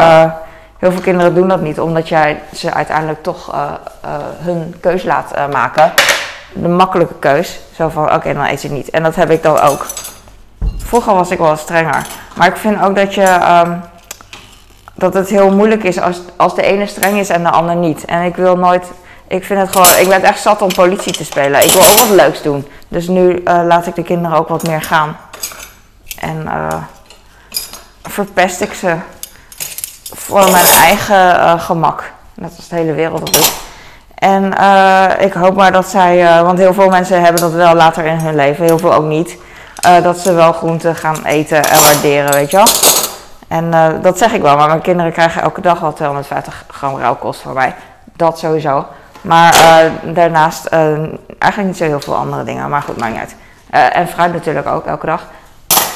Heel 0.78 0.92
veel 0.92 1.02
kinderen 1.02 1.36
doen 1.36 1.48
dat 1.48 1.62
niet, 1.62 1.80
omdat 1.80 2.10
jij 2.10 2.40
ze 2.54 2.74
uiteindelijk 2.74 3.24
toch 3.24 3.54
uh, 3.54 3.72
hun 4.38 4.76
keus 4.80 5.04
laat 5.04 5.50
maken. 5.52 5.94
De 6.54 6.68
makkelijke 6.68 7.14
keus. 7.20 7.60
Zo 7.76 7.90
van, 7.90 8.14
oké, 8.14 8.34
dan 8.34 8.46
eet 8.46 8.60
ze 8.60 8.72
niet. 8.72 8.90
En 8.90 9.04
dat 9.04 9.16
heb 9.16 9.30
ik 9.30 9.44
dan 9.44 9.60
ook. 9.60 9.86
Vroeger 10.78 11.14
was 11.14 11.32
ik 11.32 11.38
wel 11.38 11.56
strenger. 11.56 12.08
Maar 12.36 12.48
ik 12.48 12.58
vind 12.58 12.84
ook 12.84 12.96
dat 12.96 13.14
je... 13.14 13.62
Um, 13.66 13.82
dat 14.94 15.14
het 15.14 15.30
heel 15.30 15.52
moeilijk 15.52 15.84
is 15.84 16.00
als, 16.00 16.22
als 16.36 16.56
de 16.56 16.62
ene 16.62 16.86
streng 16.86 17.18
is 17.18 17.30
en 17.30 17.44
de 17.44 17.50
ander 17.50 17.76
niet. 17.76 18.06
En 18.06 18.22
ik 18.22 18.36
wil 18.36 18.58
nooit... 18.58 18.92
Ik 19.28 19.44
vind 19.44 19.60
het 19.60 19.72
gewoon... 19.72 20.00
Ik 20.00 20.10
ben 20.10 20.24
echt 20.24 20.42
zat 20.42 20.62
om 20.62 20.74
politie 20.74 21.14
te 21.14 21.26
spelen. 21.26 21.64
Ik 21.64 21.72
wil 21.72 21.82
ook 21.82 21.98
wat 21.98 22.10
leuks 22.10 22.42
doen. 22.42 22.68
Dus 22.88 23.08
nu 23.08 23.44
laat 23.44 23.88
ik 23.88 23.96
de 23.96 24.04
kinderen 24.04 24.38
ook 24.38 24.48
wat 24.48 24.68
meer 24.68 24.82
gaan. 24.82 25.18
En 26.20 26.48
verpest 28.04 28.62
ik 28.62 28.74
ze 28.74 28.96
voor 30.14 30.52
mijn 30.52 30.66
eigen 30.66 31.36
uh, 31.36 31.60
gemak. 31.60 32.12
Net 32.34 32.54
als 32.58 32.68
de 32.68 32.76
hele 32.76 32.94
wereld 32.94 33.20
dat 33.20 33.34
doet. 33.34 33.54
En 34.16 34.46
ik 35.20 35.34
hoop 35.34 35.56
maar 35.56 35.72
dat 35.72 35.88
zij, 35.88 36.44
want 36.44 36.58
heel 36.58 36.74
veel 36.74 36.90
mensen 36.90 37.22
hebben 37.22 37.42
dat 37.42 37.52
wel 37.52 37.74
later 37.74 38.06
in 38.06 38.18
hun 38.20 38.36
leven, 38.36 38.66
heel 38.66 38.78
veel 38.78 38.94
ook 38.94 39.06
niet. 39.06 39.38
dat 40.04 40.18
ze 40.18 40.34
wel 40.34 40.54
groenten 40.54 40.96
gaan 40.96 41.26
eten 41.26 41.64
en 41.64 41.82
waarderen, 41.82 42.32
weet 42.32 42.52
je 42.52 42.58
wel. 42.58 42.68
En 43.48 44.00
dat 44.02 44.18
zeg 44.18 44.34
ik 44.34 44.42
wel, 44.42 44.58
maar 44.58 44.68
mijn 44.68 44.82
kinderen 44.82 45.12
krijgen 45.12 45.42
elke 45.42 45.62
dag 45.62 45.84
al 45.84 45.94
250 45.94 46.66
gram 46.68 46.98
rauwkost 46.98 47.42
van 47.42 47.54
mij. 47.54 47.76
Dat 48.14 48.40
sowieso. 48.40 48.86
Maar 49.28 49.56
daarnaast 50.14 50.66
eigenlijk 50.66 51.64
niet 51.66 51.78
zo 51.78 51.84
heel 51.84 52.02
veel 52.02 52.16
andere 52.16 52.44
dingen, 52.44 52.70
maar 52.70 52.82
goed, 52.82 52.98
maakt 52.98 53.12
niet 53.12 53.22
uit. 53.22 53.36
en 53.94 54.08
fruit 54.08 54.34
natuurlijk 54.34 54.68
ook, 54.68 54.86
elke 54.86 55.06
dag. 55.06 55.26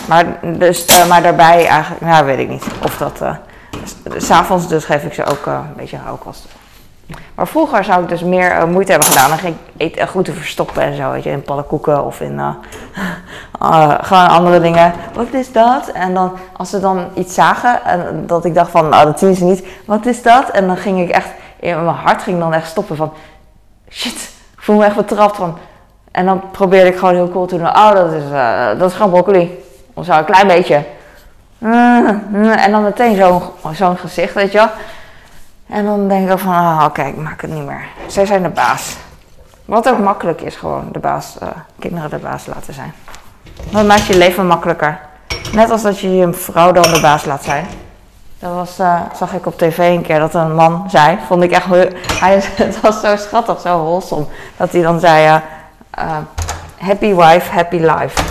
Maar, 0.08 0.26
dus, 0.42 0.86
maar 1.08 1.22
daarbij 1.22 1.68
eigenlijk, 1.68 2.02
nou 2.02 2.26
weet 2.26 2.40
ik 2.40 2.50
niet 2.50 2.66
of 2.84 2.98
dat 2.98 3.22
S'avonds 4.18 4.68
dus 4.68 4.86
geef 4.86 5.04
ik 5.04 5.14
ze 5.14 5.26
ook 5.26 5.46
een 5.46 5.74
beetje 5.76 5.98
rauwkost. 6.04 6.46
Maar 7.36 7.48
vroeger 7.48 7.84
zou 7.84 8.04
ik 8.04 8.10
dus 8.10 8.24
meer 8.24 8.68
moeite 8.68 8.92
hebben 8.92 9.10
gedaan. 9.10 9.30
Dan 9.30 9.38
ging 9.38 9.56
ik 9.56 9.82
eten 9.82 10.08
groenten 10.08 10.34
verstoppen 10.34 10.82
en 10.82 10.96
zo, 10.96 11.12
weet 11.12 11.24
je, 11.24 11.30
in 11.30 11.42
pannenkoeken 11.42 12.06
of 12.06 12.22
in 12.22 12.40
gewoon 14.02 14.28
andere 14.28 14.62
dingen. 14.62 14.94
Wat 15.14 15.34
is 15.34 15.52
dat? 15.52 15.88
En 15.88 16.14
dan, 16.14 16.32
als 16.58 16.70
ze 16.70 16.80
dan 16.80 17.08
iets 17.14 17.34
zagen 17.34 17.84
en 17.84 18.24
dat 18.28 18.46
ik 18.46 18.54
dacht 18.54 18.72
van, 18.72 18.90
nou 18.90 19.06
dat 19.06 19.20
zien 19.20 19.36
ze 19.36 19.44
niet. 19.44 19.66
Wat 19.86 20.06
is 20.06 20.22
dat? 20.22 20.50
En 20.50 20.68
dan 20.68 20.78
ging 20.78 21.02
ik 21.02 21.10
echt, 21.10 21.30
mijn 21.62 21.86
hart 21.88 22.22
ging 22.22 22.40
dan 22.40 22.54
echt 22.54 22.68
stoppen 22.68 22.96
van, 22.96 23.14
shit, 23.90 24.32
ik 24.54 24.62
voel 24.62 24.78
me 24.78 24.86
echt 24.86 24.96
betrapt 24.96 25.36
van, 25.36 25.58
En 26.12 26.26
dan 26.26 26.42
probeerde 26.52 26.90
ik 26.90 26.98
gewoon 26.98 27.14
heel 27.14 27.30
cool 27.30 27.46
te 27.46 27.58
doen. 27.58 27.68
Oh, 27.68 27.92
dat 27.92 28.12
is, 28.12 28.24
uh, 28.32 28.68
dat 28.80 28.90
is 28.90 28.96
gewoon 28.96 29.12
broccoli. 29.12 29.64
Of 29.94 30.06
zo, 30.06 30.12
een 30.12 30.26
klein 30.26 30.48
beetje. 30.48 30.84
En 31.60 32.72
dan 32.72 32.84
meteen 32.84 33.16
zo'n 33.16 33.42
zo'n 33.74 33.98
gezicht, 33.98 34.34
weet 34.34 34.52
je 34.52 34.58
wel. 34.58 34.70
En 35.70 35.86
dan 35.86 36.08
denk 36.08 36.30
ik 36.30 36.38
van, 36.38 36.54
oh, 36.54 36.84
oké, 36.86 37.04
ik 37.04 37.18
maak 37.18 37.42
het 37.42 37.52
niet 37.52 37.66
meer. 37.66 37.86
Zij 38.08 38.26
zijn 38.26 38.44
de 38.44 38.50
baas. 38.50 38.96
Wat 39.66 39.90
ook 39.90 40.00
makkelijk 40.00 40.42
is, 40.42 40.56
gewoon 40.56 40.90
de 40.92 41.00
baas, 41.00 41.36
uh, 41.44 41.50
kinderen 41.80 42.10
de 42.10 42.18
baas 42.18 42.46
laten 42.46 42.74
zijn. 42.74 42.94
Dat 43.70 43.86
maakt 43.86 44.06
je 44.06 44.18
leven 44.18 44.48
makkelijker. 44.48 45.00
Net 45.54 45.70
als 45.70 45.82
dat 45.82 46.00
je 46.00 46.16
je 46.16 46.34
vrouw 46.34 46.72
dan 46.72 46.94
de 46.94 47.00
baas 47.02 47.26
laat 47.26 47.44
zijn. 47.44 47.66
Dat 48.42 48.54
was, 48.54 48.80
uh, 48.80 49.02
zag 49.16 49.34
ik 49.34 49.46
op 49.46 49.58
tv 49.58 49.78
een 49.78 50.02
keer 50.02 50.20
dat 50.20 50.34
een 50.34 50.56
man 50.56 50.90
zei, 50.90 51.18
vond 51.28 51.44
ik 51.44 51.52
echt, 51.52 51.66
hij, 52.20 52.44
het 52.66 52.82
was 52.82 53.02
zo 53.02 53.16
schattig, 53.16 53.60
zo 53.60 53.84
wholesome. 53.84 54.26
Dat 54.58 54.72
hij 54.72 54.82
dan 54.82 55.00
zei, 55.00 55.42
uh, 56.00 56.18
happy 56.78 57.14
wife, 57.14 57.52
happy 57.52 57.78
life. 57.78 58.24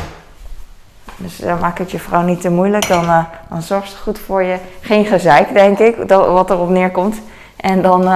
Dus 1.16 1.38
maak 1.60 1.78
het 1.78 1.90
je 1.90 1.98
vrouw 1.98 2.22
niet 2.22 2.40
te 2.40 2.50
moeilijk, 2.50 2.88
dan, 2.88 3.26
dan 3.48 3.62
zorgt 3.62 3.90
ze 3.90 3.96
goed 3.96 4.18
voor 4.18 4.42
je. 4.42 4.56
Geen 4.80 5.04
gezeik, 5.04 5.52
denk 5.52 5.78
ik, 5.78 6.08
dat, 6.08 6.26
wat 6.26 6.50
erop 6.50 6.68
neerkomt. 6.68 7.16
En 7.56 7.82
dan 7.82 8.10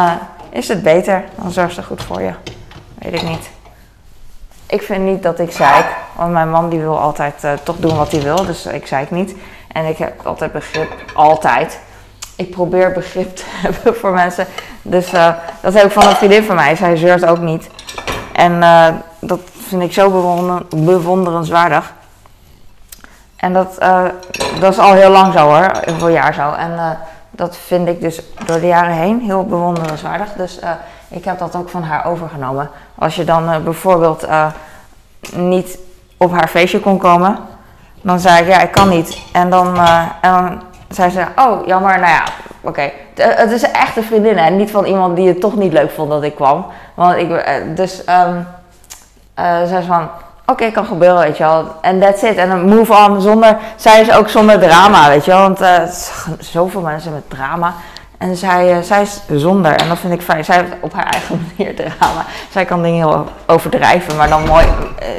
is 0.50 0.68
het 0.68 0.82
beter, 0.82 1.24
dan 1.34 1.50
zorgt 1.50 1.74
ze 1.74 1.82
goed 1.82 2.02
voor 2.02 2.22
je. 2.22 2.32
Weet 2.98 3.14
ik 3.14 3.22
niet. 3.22 3.50
Ik 4.66 4.82
vind 4.82 5.04
niet 5.04 5.22
dat 5.22 5.38
ik 5.38 5.52
zeik, 5.52 5.86
want 6.16 6.32
mijn 6.32 6.50
man 6.50 6.68
die 6.68 6.80
wil 6.80 6.98
altijd 6.98 7.46
toch 7.62 7.76
doen 7.76 7.96
wat 7.96 8.12
hij 8.12 8.20
wil, 8.20 8.44
dus 8.44 8.66
ik 8.66 8.86
zeik 8.86 9.10
niet. 9.10 9.34
En 9.74 9.86
ik 9.86 9.98
heb 9.98 10.26
altijd 10.26 10.52
begrip, 10.52 10.90
altijd. 11.14 11.80
Ik 12.36 12.50
probeer 12.50 12.92
begrip 12.92 13.36
te 13.36 13.44
hebben 13.62 13.96
voor 13.96 14.12
mensen. 14.12 14.46
Dus 14.82 15.12
uh, 15.12 15.34
dat 15.60 15.74
heb 15.74 15.84
ik 15.84 15.90
van 15.90 16.06
een 16.06 16.16
vriendin 16.16 16.44
van 16.44 16.54
mij. 16.54 16.76
Zij 16.76 16.96
zeurt 16.96 17.26
ook 17.26 17.38
niet. 17.38 17.68
En 18.32 18.52
uh, 18.52 18.86
dat 19.20 19.40
vind 19.68 19.82
ik 19.82 19.92
zo 19.92 20.10
bewonder, 20.10 20.62
bewonderenswaardig. 20.76 21.92
En 23.36 23.52
dat, 23.52 23.76
uh, 23.82 24.04
dat 24.60 24.72
is 24.72 24.78
al 24.78 24.92
heel 24.92 25.10
lang 25.10 25.32
zo 25.32 25.38
hoor, 25.38 25.70
heel 25.84 26.08
jaar 26.08 26.34
zo. 26.34 26.52
En 26.52 26.98
dat 27.30 27.56
vind 27.56 27.88
ik 27.88 28.00
dus 28.00 28.22
door 28.46 28.60
de 28.60 28.66
jaren 28.66 28.94
heen 28.94 29.20
heel 29.20 29.44
bewonderenswaardig. 29.44 30.32
Dus 30.32 30.58
ik 31.08 31.24
heb 31.24 31.38
dat 31.38 31.56
ook 31.56 31.68
van 31.68 31.82
haar 31.82 32.06
overgenomen. 32.06 32.70
Als 32.94 33.14
je 33.14 33.24
dan 33.24 33.64
bijvoorbeeld 33.64 34.26
niet 35.32 35.78
op 36.16 36.32
haar 36.32 36.48
feestje 36.48 36.80
kon 36.80 36.98
komen, 36.98 37.38
dan 38.04 38.20
zei 38.20 38.42
ik, 38.42 38.48
ja, 38.48 38.60
ik 38.60 38.70
kan 38.70 38.88
niet. 38.88 39.18
En 39.32 39.50
dan, 39.50 39.74
uh, 39.76 40.02
en 40.20 40.32
dan 40.32 40.62
zei 40.88 41.10
ze, 41.10 41.24
oh, 41.36 41.66
jammer, 41.66 41.98
nou 41.98 42.12
ja, 42.12 42.24
oké. 42.60 42.90
Het 43.14 43.50
is 43.50 43.62
echt 43.62 43.96
een 43.96 44.04
vriendin, 44.04 44.38
hè. 44.38 44.50
Niet 44.50 44.70
van 44.70 44.84
iemand 44.84 45.16
die 45.16 45.28
het 45.28 45.40
toch 45.40 45.56
niet 45.56 45.72
leuk 45.72 45.90
vond 45.90 46.10
dat 46.10 46.22
ik 46.22 46.34
kwam. 46.34 46.66
Want 46.94 47.16
ik, 47.16 47.30
uh, 47.30 47.40
dus, 47.74 48.02
uh, 48.08 48.26
zei 49.36 49.80
ze 49.80 49.86
van, 49.86 50.08
oké, 50.46 50.70
kan 50.70 50.84
gebeuren, 50.84 51.22
weet 51.22 51.36
je 51.36 51.44
wel. 51.44 51.74
En 51.80 52.00
that's 52.00 52.22
it. 52.22 52.36
En 52.36 52.68
move 52.68 52.94
on, 52.94 53.20
zonder, 53.20 53.56
zij 53.76 54.00
is 54.00 54.12
ook 54.12 54.28
zonder 54.28 54.58
drama, 54.58 55.08
weet 55.08 55.24
je 55.24 55.30
wel. 55.30 55.40
Want 55.40 55.60
zoveel 56.38 56.80
mensen 56.80 57.12
met 57.12 57.30
drama. 57.30 57.74
En 58.18 58.36
zij, 58.36 58.76
uh, 58.76 58.82
zij 58.82 59.02
is 59.02 59.20
zonder, 59.28 59.72
en 59.72 59.88
dat 59.88 59.98
vind 59.98 60.12
ik 60.12 60.22
fijn. 60.22 60.44
Zij 60.44 60.56
heeft 60.56 60.72
op 60.80 60.92
haar 60.92 61.06
eigen 61.06 61.46
manier 61.56 61.74
drama. 61.74 62.24
Zij 62.50 62.64
kan 62.64 62.82
dingen 62.82 63.08
heel 63.08 63.26
overdrijven, 63.46 64.16
maar 64.16 64.28
dan 64.28 64.46
mooi 64.46 64.66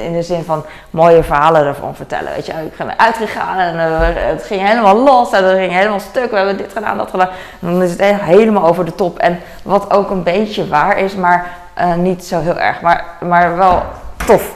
in 0.04 0.14
de 0.14 0.22
zin 0.22 0.44
van 0.44 0.66
mooie 0.90 1.24
verhalen 1.24 1.66
ervan 1.66 1.96
vertellen. 1.96 2.34
Weet 2.34 2.46
je, 2.46 2.52
ik 2.52 2.78
ben 2.78 3.00
uitgegaan 3.00 3.58
en 3.58 3.76
uh, 3.76 4.00
het 4.32 4.44
ging 4.44 4.68
helemaal 4.68 4.98
los 4.98 5.32
en 5.32 5.44
het 5.44 5.58
ging 5.58 5.72
helemaal 5.72 6.00
stuk. 6.00 6.30
We 6.30 6.38
hebben 6.38 6.58
dit 6.58 6.74
gedaan, 6.74 6.98
dat 6.98 7.10
gedaan. 7.10 7.30
En 7.60 7.72
dan 7.72 7.82
is 7.82 7.92
het 7.92 8.02
helemaal 8.22 8.66
over 8.68 8.86
de 8.86 8.96
top. 8.96 9.20
En 9.20 9.40
wat 9.64 9.92
ook 9.92 10.10
een 10.10 10.24
beetje 10.24 10.68
waar 10.68 10.98
is, 10.98 11.16
maar 11.16 11.52
niet 11.98 12.26
zo 12.26 12.42
heel 12.42 12.60
erg. 12.60 12.82
Maar, 12.82 13.06
maar 13.20 13.58
wel 13.58 13.84
tof. 14.26 14.56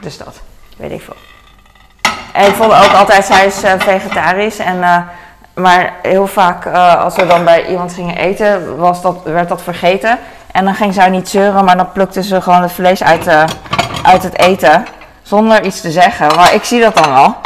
Dus 0.00 0.18
dat, 0.18 0.40
weet 0.76 0.90
ik 0.90 1.00
veel. 1.00 1.16
En 2.32 2.46
ik 2.46 2.54
vond 2.54 2.72
ook 2.72 2.92
altijd, 2.92 3.24
zij 3.24 3.46
is 3.46 3.60
vegetarisch 3.78 4.58
en 4.58 5.06
maar 5.54 5.94
heel 6.02 6.26
vaak 6.26 6.66
uh, 6.66 7.04
als 7.04 7.16
we 7.16 7.26
dan 7.26 7.44
bij 7.44 7.66
iemand 7.66 7.92
gingen 7.92 8.16
eten, 8.16 8.76
was 8.76 9.02
dat, 9.02 9.16
werd 9.24 9.48
dat 9.48 9.62
vergeten. 9.62 10.18
En 10.52 10.64
dan 10.64 10.74
ging 10.74 10.94
zij 10.94 11.10
niet 11.10 11.28
zeuren, 11.28 11.64
maar 11.64 11.76
dan 11.76 11.92
plukte 11.92 12.22
ze 12.22 12.40
gewoon 12.40 12.62
het 12.62 12.72
vlees 12.72 13.02
uit, 13.02 13.26
uh, 13.26 13.44
uit 14.02 14.22
het 14.22 14.38
eten. 14.38 14.84
Zonder 15.22 15.64
iets 15.64 15.80
te 15.80 15.90
zeggen. 15.90 16.36
Maar 16.36 16.54
ik 16.54 16.64
zie 16.64 16.80
dat 16.80 16.96
dan 16.96 17.12
wel. 17.12 17.36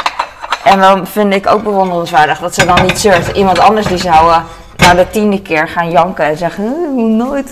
En 0.63 0.79
dan 0.79 1.07
vind 1.07 1.33
ik 1.33 1.47
ook 1.47 1.63
bewonderenswaardig 1.63 2.39
dat 2.39 2.53
ze 2.53 2.65
dan 2.65 2.81
niet 2.81 2.99
zeurt. 2.99 3.27
Iemand 3.27 3.59
anders 3.59 3.87
die 3.87 3.97
zou 3.97 4.27
uh, 4.27 4.37
na 4.77 4.93
de 4.93 5.09
tiende 5.09 5.41
keer 5.41 5.67
gaan 5.67 5.89
janken 5.89 6.25
en 6.25 6.37
zeggen: 6.37 6.93
moet 6.93 7.27
nooit. 7.27 7.51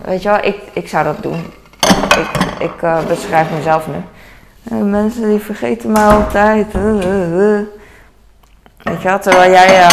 Weet 0.00 0.22
je 0.22 0.28
wel, 0.28 0.38
ik, 0.42 0.56
ik 0.72 0.88
zou 0.88 1.04
dat 1.04 1.22
doen. 1.22 1.52
Ik, 2.18 2.28
ik 2.58 3.06
beschrijf 3.08 3.46
mezelf 3.56 3.84
nu. 3.86 4.76
mensen 4.76 5.28
die 5.28 5.38
vergeten 5.38 5.92
mij 5.92 6.06
altijd. 6.06 6.66
Weet 8.86 9.02
je 9.02 9.08
wel, 9.08 9.18
terwijl 9.18 9.50
jij 9.50 9.80
uh, 9.80 9.90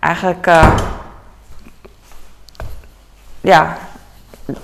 eigenlijk, 0.00 0.46
uh, 0.46 0.76
ja, 3.40 3.76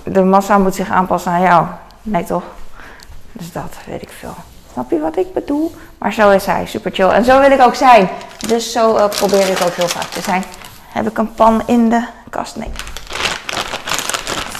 de 0.03 0.23
massa 0.23 0.59
moet 0.59 0.75
zich 0.75 0.91
aanpassen 0.91 1.33
aan 1.33 1.41
jou. 1.41 1.67
Nee 2.03 2.25
toch? 2.25 2.43
Dus 3.33 3.53
dat 3.53 3.77
weet 3.87 4.03
ik 4.03 4.11
veel. 4.19 4.35
Snap 4.73 4.91
je 4.91 5.01
wat 5.01 5.17
ik 5.17 5.33
bedoel? 5.33 5.75
Maar 5.99 6.13
zo 6.13 6.31
is 6.31 6.47
hij, 6.47 6.67
super 6.67 6.91
chill. 6.91 7.09
En 7.09 7.25
zo 7.25 7.41
wil 7.41 7.51
ik 7.51 7.61
ook 7.61 7.75
zijn. 7.75 8.09
Dus 8.47 8.73
zo 8.73 8.97
uh, 8.97 9.09
probeer 9.09 9.49
ik 9.49 9.61
ook 9.63 9.75
heel 9.75 9.89
vaak 9.89 10.11
te 10.11 10.21
zijn. 10.21 10.45
Heb 10.89 11.09
ik 11.09 11.19
een 11.19 11.35
pan 11.35 11.63
in 11.67 11.89
de 11.89 12.07
kast? 12.31 12.57
Nee. 12.57 12.71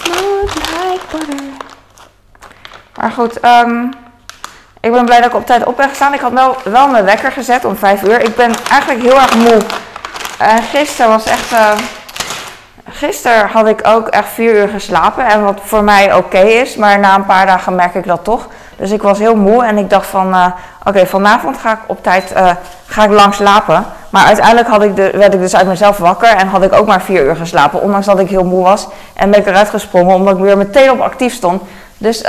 Smooth 0.03 0.55
like 0.55 1.01
butter. 1.11 1.45
Maar 2.95 3.11
goed, 3.11 3.45
um, 3.45 3.93
ik 4.81 4.91
ben 4.91 5.05
blij 5.05 5.17
dat 5.17 5.29
ik 5.29 5.35
op 5.35 5.45
tijd 5.45 5.65
op 5.65 5.77
ben 5.77 5.89
gestaan. 5.89 6.13
Ik 6.13 6.19
had 6.19 6.31
wel, 6.31 6.55
wel 6.63 6.87
mijn 6.87 7.03
wekker 7.03 7.31
gezet 7.31 7.65
om 7.65 7.75
5 7.75 8.03
uur. 8.03 8.21
Ik 8.21 8.35
ben 8.35 8.51
eigenlijk 8.69 9.01
heel 9.01 9.21
erg 9.21 9.35
moe. 9.35 9.57
En 10.37 10.57
uh, 10.57 10.63
gisteren 10.71 11.11
was 11.11 11.25
echt. 11.25 11.51
Uh, 11.51 11.71
gisteren 12.89 13.47
had 13.47 13.67
ik 13.67 13.87
ook 13.87 14.07
echt 14.07 14.29
4 14.29 14.53
uur 14.53 14.67
geslapen. 14.67 15.25
En 15.25 15.43
wat 15.43 15.59
voor 15.63 15.83
mij 15.83 16.13
oké 16.13 16.39
is. 16.39 16.75
Maar 16.75 16.99
na 16.99 17.15
een 17.15 17.25
paar 17.25 17.45
dagen 17.45 17.75
merk 17.75 17.95
ik 17.95 18.05
dat 18.05 18.23
toch. 18.23 18.47
Dus 18.75 18.91
ik 18.91 19.01
was 19.01 19.19
heel 19.19 19.35
moe. 19.35 19.65
En 19.65 19.77
ik 19.77 19.89
dacht 19.89 20.07
van. 20.07 20.33
Uh, 20.33 20.45
oké, 20.85 21.05
vanavond 21.05 21.57
ga 21.57 21.71
ik 21.71 21.79
op 21.85 22.03
tijd. 22.03 22.33
Ga 22.85 23.03
ik 23.03 23.11
lang 23.11 23.33
slapen. 23.33 23.85
Maar 24.09 24.25
uiteindelijk 24.25 24.67
had 24.67 24.83
ik 24.83 24.95
werd 24.95 25.33
ik 25.33 25.39
dus 25.39 25.55
uit 25.55 25.67
mezelf 25.67 25.97
wakker. 25.97 26.29
En 26.29 26.47
had 26.47 26.63
ik 26.63 26.73
ook 26.73 26.87
maar 26.87 27.01
4 27.01 27.23
uur 27.23 27.35
geslapen. 27.35 27.81
Ondanks 27.81 28.05
dat 28.05 28.19
ik 28.19 28.29
heel 28.29 28.45
moe 28.45 28.63
was. 28.63 28.87
En 29.13 29.31
ben 29.31 29.39
ik 29.39 29.47
eruit 29.47 29.69
gesprongen. 29.69 30.15
Omdat 30.15 30.35
ik 30.35 30.43
weer 30.43 30.57
meteen 30.57 30.91
op 30.91 30.99
actief 30.99 31.33
stond. 31.33 31.61
Dus. 31.97 32.23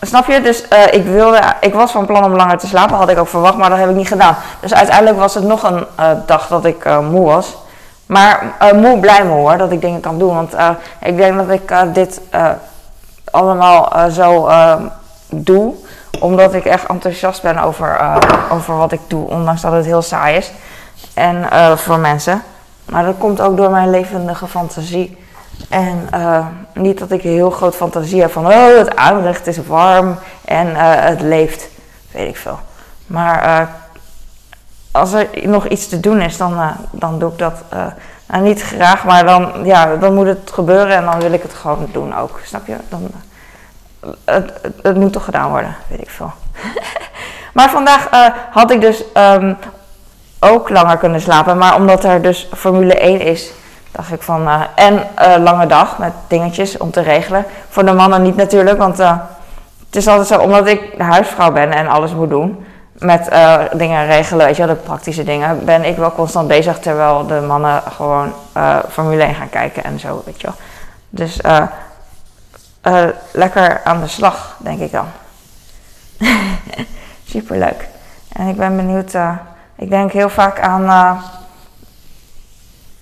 Snap 0.00 0.26
je? 0.26 0.40
Dus 0.40 0.62
uh, 0.72 0.86
ik, 0.90 1.04
wilde, 1.04 1.40
ik 1.60 1.74
was 1.74 1.90
van 1.90 2.06
plan 2.06 2.24
om 2.24 2.36
langer 2.36 2.58
te 2.58 2.66
slapen, 2.66 2.96
had 2.96 3.08
ik 3.08 3.18
ook 3.18 3.28
verwacht, 3.28 3.56
maar 3.56 3.70
dat 3.70 3.78
heb 3.78 3.88
ik 3.88 3.96
niet 3.96 4.08
gedaan. 4.08 4.36
Dus 4.60 4.74
uiteindelijk 4.74 5.18
was 5.18 5.34
het 5.34 5.44
nog 5.44 5.62
een 5.62 5.86
uh, 6.00 6.10
dag 6.26 6.48
dat 6.48 6.64
ik 6.64 6.84
uh, 6.84 6.98
moe 6.98 7.26
was. 7.26 7.56
Maar 8.06 8.54
moe, 8.74 8.98
blij 9.00 9.24
moe 9.24 9.36
hoor, 9.36 9.56
dat 9.56 9.72
ik 9.72 9.80
dingen 9.80 10.00
kan 10.00 10.18
doen. 10.18 10.34
Want 10.34 10.54
ik 11.00 11.16
denk 11.16 11.36
dat 11.36 11.50
ik 11.50 11.94
dit 11.94 12.20
allemaal 13.30 13.92
zo 14.10 14.48
doe, 15.28 15.74
omdat 16.20 16.54
ik 16.54 16.64
echt 16.64 16.86
enthousiast 16.86 17.42
ben 17.42 17.58
over, 17.58 18.00
over 18.50 18.76
wat 18.76 18.92
ik 18.92 19.00
doe, 19.06 19.28
ondanks 19.28 19.60
dat 19.60 19.72
het 19.72 19.84
heel 19.84 20.02
saai 20.02 20.36
is. 20.36 20.50
En 21.14 21.44
voor 21.78 21.98
mensen. 21.98 22.42
Maar 22.84 23.04
dat 23.04 23.14
komt 23.18 23.40
ook 23.40 23.56
door 23.56 23.70
mijn 23.70 23.90
levendige 23.90 24.46
fantasie. 24.46 25.18
En 25.68 26.08
uh, 26.14 26.46
niet 26.74 26.98
dat 26.98 27.10
ik 27.10 27.22
heel 27.22 27.50
groot 27.50 27.76
fantasie 27.76 28.20
heb 28.20 28.32
van, 28.32 28.46
oh, 28.46 28.76
het 28.78 28.96
aanrecht 28.96 29.46
is 29.46 29.66
warm 29.66 30.18
en 30.44 30.66
uh, 30.66 30.76
het 30.94 31.20
leeft. 31.20 31.68
Weet 32.10 32.28
ik 32.28 32.36
veel. 32.36 32.58
Maar 33.06 33.44
uh, 33.44 33.68
als 34.90 35.12
er 35.12 35.28
nog 35.42 35.66
iets 35.66 35.88
te 35.88 36.00
doen 36.00 36.20
is, 36.20 36.36
dan, 36.36 36.76
dan 36.90 37.18
doe 37.18 37.32
ik 37.32 37.38
dat. 37.38 37.62
nou, 38.26 38.42
niet 38.42 38.62
graag, 38.62 39.04
maar 39.04 39.24
dan, 39.24 39.52
ja, 39.64 39.96
dan 39.96 40.14
moet 40.14 40.26
het 40.26 40.50
gebeuren 40.52 40.96
en 40.96 41.04
dan 41.04 41.20
wil 41.20 41.32
ik 41.32 41.42
het 41.42 41.54
gewoon 41.54 41.88
doen 41.92 42.16
ook. 42.16 42.40
Snap 42.44 42.66
je? 42.66 42.76
Dan, 42.88 43.08
het, 44.24 44.52
het, 44.82 44.96
moet 44.96 45.12
toch 45.12 45.24
gedaan 45.24 45.50
worden, 45.50 45.76
weet 45.88 46.00
ik 46.00 46.10
veel. 46.10 46.32
maar 47.54 47.70
vandaag 47.70 48.08
had 48.50 48.70
ik 48.70 48.80
dus 48.80 49.04
um, 49.14 49.56
ook 50.38 50.68
langer 50.68 50.96
kunnen 50.96 51.20
slapen. 51.20 51.58
Maar 51.58 51.74
omdat 51.74 52.04
er 52.04 52.22
dus 52.22 52.48
Formule 52.54 52.94
1 52.94 53.20
is 53.20 53.52
dacht 53.98 54.12
ik 54.12 54.22
van, 54.22 54.42
uh, 54.42 54.62
en 54.74 54.94
uh, 54.94 55.36
lange 55.42 55.66
dag 55.66 55.98
met 55.98 56.12
dingetjes 56.26 56.76
om 56.76 56.90
te 56.90 57.00
regelen. 57.00 57.44
Voor 57.68 57.84
de 57.84 57.92
mannen 57.92 58.22
niet 58.22 58.36
natuurlijk, 58.36 58.78
want 58.78 59.00
uh, 59.00 59.18
het 59.86 59.96
is 59.96 60.06
altijd 60.06 60.26
zo, 60.26 60.38
omdat 60.38 60.66
ik 60.66 60.94
huisvrouw 60.98 61.52
ben 61.52 61.72
en 61.72 61.88
alles 61.88 62.14
moet 62.14 62.28
doen 62.28 62.66
met 62.98 63.30
dingen 63.72 64.06
regelen, 64.06 64.46
weet 64.46 64.56
je 64.56 64.66
wel, 64.66 64.74
de 64.74 64.80
praktische 64.80 65.24
dingen, 65.24 65.64
ben 65.64 65.84
ik 65.84 65.96
wel 65.96 66.12
constant 66.12 66.48
bezig 66.48 66.78
terwijl 66.78 67.26
de 67.26 67.40
mannen 67.40 67.82
gewoon 67.96 68.32
Formule 68.88 69.22
1 69.22 69.34
gaan 69.34 69.50
kijken 69.50 69.84
en 69.84 69.98
zo, 69.98 70.22
weet 70.24 70.40
je 70.40 70.46
wel. 70.46 70.56
Dus 71.10 71.40
lekker 73.32 73.80
aan 73.84 74.00
de 74.00 74.06
slag, 74.06 74.56
denk 74.58 74.80
ik 74.80 74.92
dan. 74.92 75.06
Super 77.32 77.58
leuk. 77.58 77.88
En 78.32 78.48
ik 78.48 78.56
ben 78.56 78.76
benieuwd, 78.76 79.14
ik 79.76 79.90
denk 79.90 80.12
heel 80.12 80.28
vaak 80.28 80.60
aan 80.60 80.86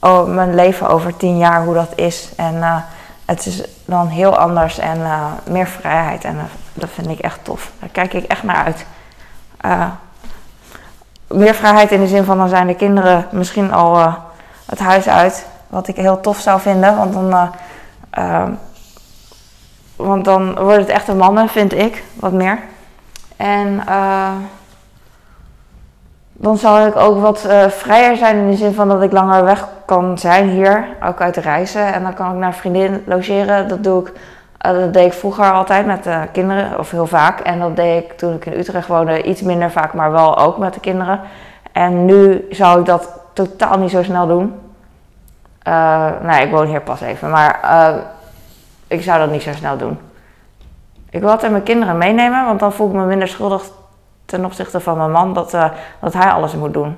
oh, 0.01 0.27
mijn 0.27 0.55
leven 0.55 0.89
over 0.89 1.17
tien 1.17 1.39
jaar, 1.39 1.65
hoe 1.65 1.75
dat 1.75 1.93
is. 1.95 2.33
En 2.37 2.55
uh, 2.55 2.77
het 3.25 3.47
is 3.47 3.63
dan 3.85 4.07
heel 4.07 4.37
anders 4.37 4.79
en 4.79 4.99
uh, 4.99 5.27
meer 5.49 5.67
vrijheid 5.67 6.25
en 6.25 6.35
uh, 6.35 6.43
dat 6.73 6.89
vind 6.95 7.09
ik 7.09 7.19
echt 7.19 7.39
tof. 7.43 7.71
Daar 7.79 7.89
kijk 7.89 8.13
ik 8.13 8.25
echt 8.25 8.43
naar 8.43 8.65
uit. 8.65 8.87
Meer 11.27 11.55
vrijheid 11.55 11.91
in 11.91 12.01
de 12.01 12.07
zin 12.07 12.25
van 12.25 12.39
dan 12.39 12.49
zijn 12.49 12.67
de 12.67 12.75
kinderen 12.75 13.27
misschien 13.31 13.73
al 13.73 14.15
het 14.67 14.79
huis 14.79 15.09
uit. 15.09 15.47
Wat 15.67 15.89
ik 15.89 15.97
heel 15.97 16.21
tof 16.21 16.39
zou 16.39 16.61
vinden. 16.61 16.97
Want 16.97 17.13
dan, 17.13 17.51
uh, 18.19 18.45
want 19.97 20.25
dan 20.25 20.59
wordt 20.59 20.79
het 20.79 20.89
echt 20.89 21.09
een 21.09 21.17
mannen, 21.17 21.49
vind 21.49 21.73
ik. 21.73 22.05
Wat 22.15 22.33
meer. 22.33 22.59
En 23.37 23.83
dan 26.33 26.59
zal 26.59 26.87
ik 26.87 26.97
ook 26.97 27.21
wat 27.21 27.47
vrijer 27.69 28.17
zijn 28.17 28.37
in 28.37 28.51
de 28.51 28.57
zin 28.57 28.75
van 28.75 28.89
dat 28.89 29.03
ik 29.03 29.13
langer 29.13 29.45
weg 29.45 29.69
kan 29.87 30.19
zijn 30.19 30.49
hier. 30.49 30.87
Ook 31.05 31.21
uit 31.21 31.37
reizen. 31.37 31.93
En 31.93 32.03
dan 32.03 32.15
kan 32.15 32.33
ik 32.33 32.39
naar 32.39 32.55
vriendin 32.55 33.03
logeren. 33.07 33.69
Dat 33.69 33.85
doe 33.85 34.01
ik 34.01 34.13
eh, 34.67 34.73
dat 34.73 34.93
deed 34.93 35.07
ik 35.07 35.13
vroeger 35.13 35.53
altijd 35.53 35.87
met 35.87 36.05
de 36.05 36.29
kinderen, 36.33 36.79
of 36.79 36.91
heel 36.91 37.07
vaak. 37.07 37.41
En 37.41 37.59
dat 37.59 37.77
deed 37.77 38.05
ik 38.05 38.13
toen 38.13 38.35
ik 38.35 38.47
in 38.47 38.59
Utrecht 38.59 38.89
woonde 38.89 39.23
iets 39.23 39.43
minder 39.43 39.71
vaak, 39.71 39.95
maar 39.95 40.13
wel 40.13 40.39
ook 40.39 40.59
met 40.59 40.75
de 40.75 40.81
kinderen. 40.81 41.21
En 41.73 42.05
nu 42.05 42.47
zou 42.51 42.81
ik 42.81 42.87
dat 42.87 43.21
totaal 43.33 43.79
niet 43.79 43.91
zo 43.91 44.03
snel 44.03 44.27
doen. 44.27 44.55
Uh, 45.69 46.11
nee, 46.23 46.45
ik 46.45 46.51
woon 46.51 46.67
hier 46.67 46.81
pas 46.81 47.01
even, 47.01 47.31
maar 47.31 47.61
uh, 47.65 47.97
ik 48.87 49.03
zou 49.03 49.19
dat 49.19 49.31
niet 49.31 49.43
zo 49.43 49.53
snel 49.53 49.77
doen. 49.77 49.99
Ik 51.11 51.21
wil 51.21 51.31
altijd 51.31 51.51
mijn 51.51 51.63
kinderen 51.63 51.99
meenemen, 51.99 52.45
want 52.45 52.61
dan 52.61 52.73
voel 52.73 52.89
ik 52.89 52.95
me 52.95 53.05
minder 53.05 53.29
schuldig 53.29 53.65
ten 54.25 54.45
opzichte 54.45 54.81
van 54.81 54.97
mijn 54.97 55.11
man 55.11 55.35
dat, 55.35 55.51
dat 56.01 56.13
hij 56.13 56.31
alles 56.31 56.55
moet 56.55 56.73
doen. 56.73 56.97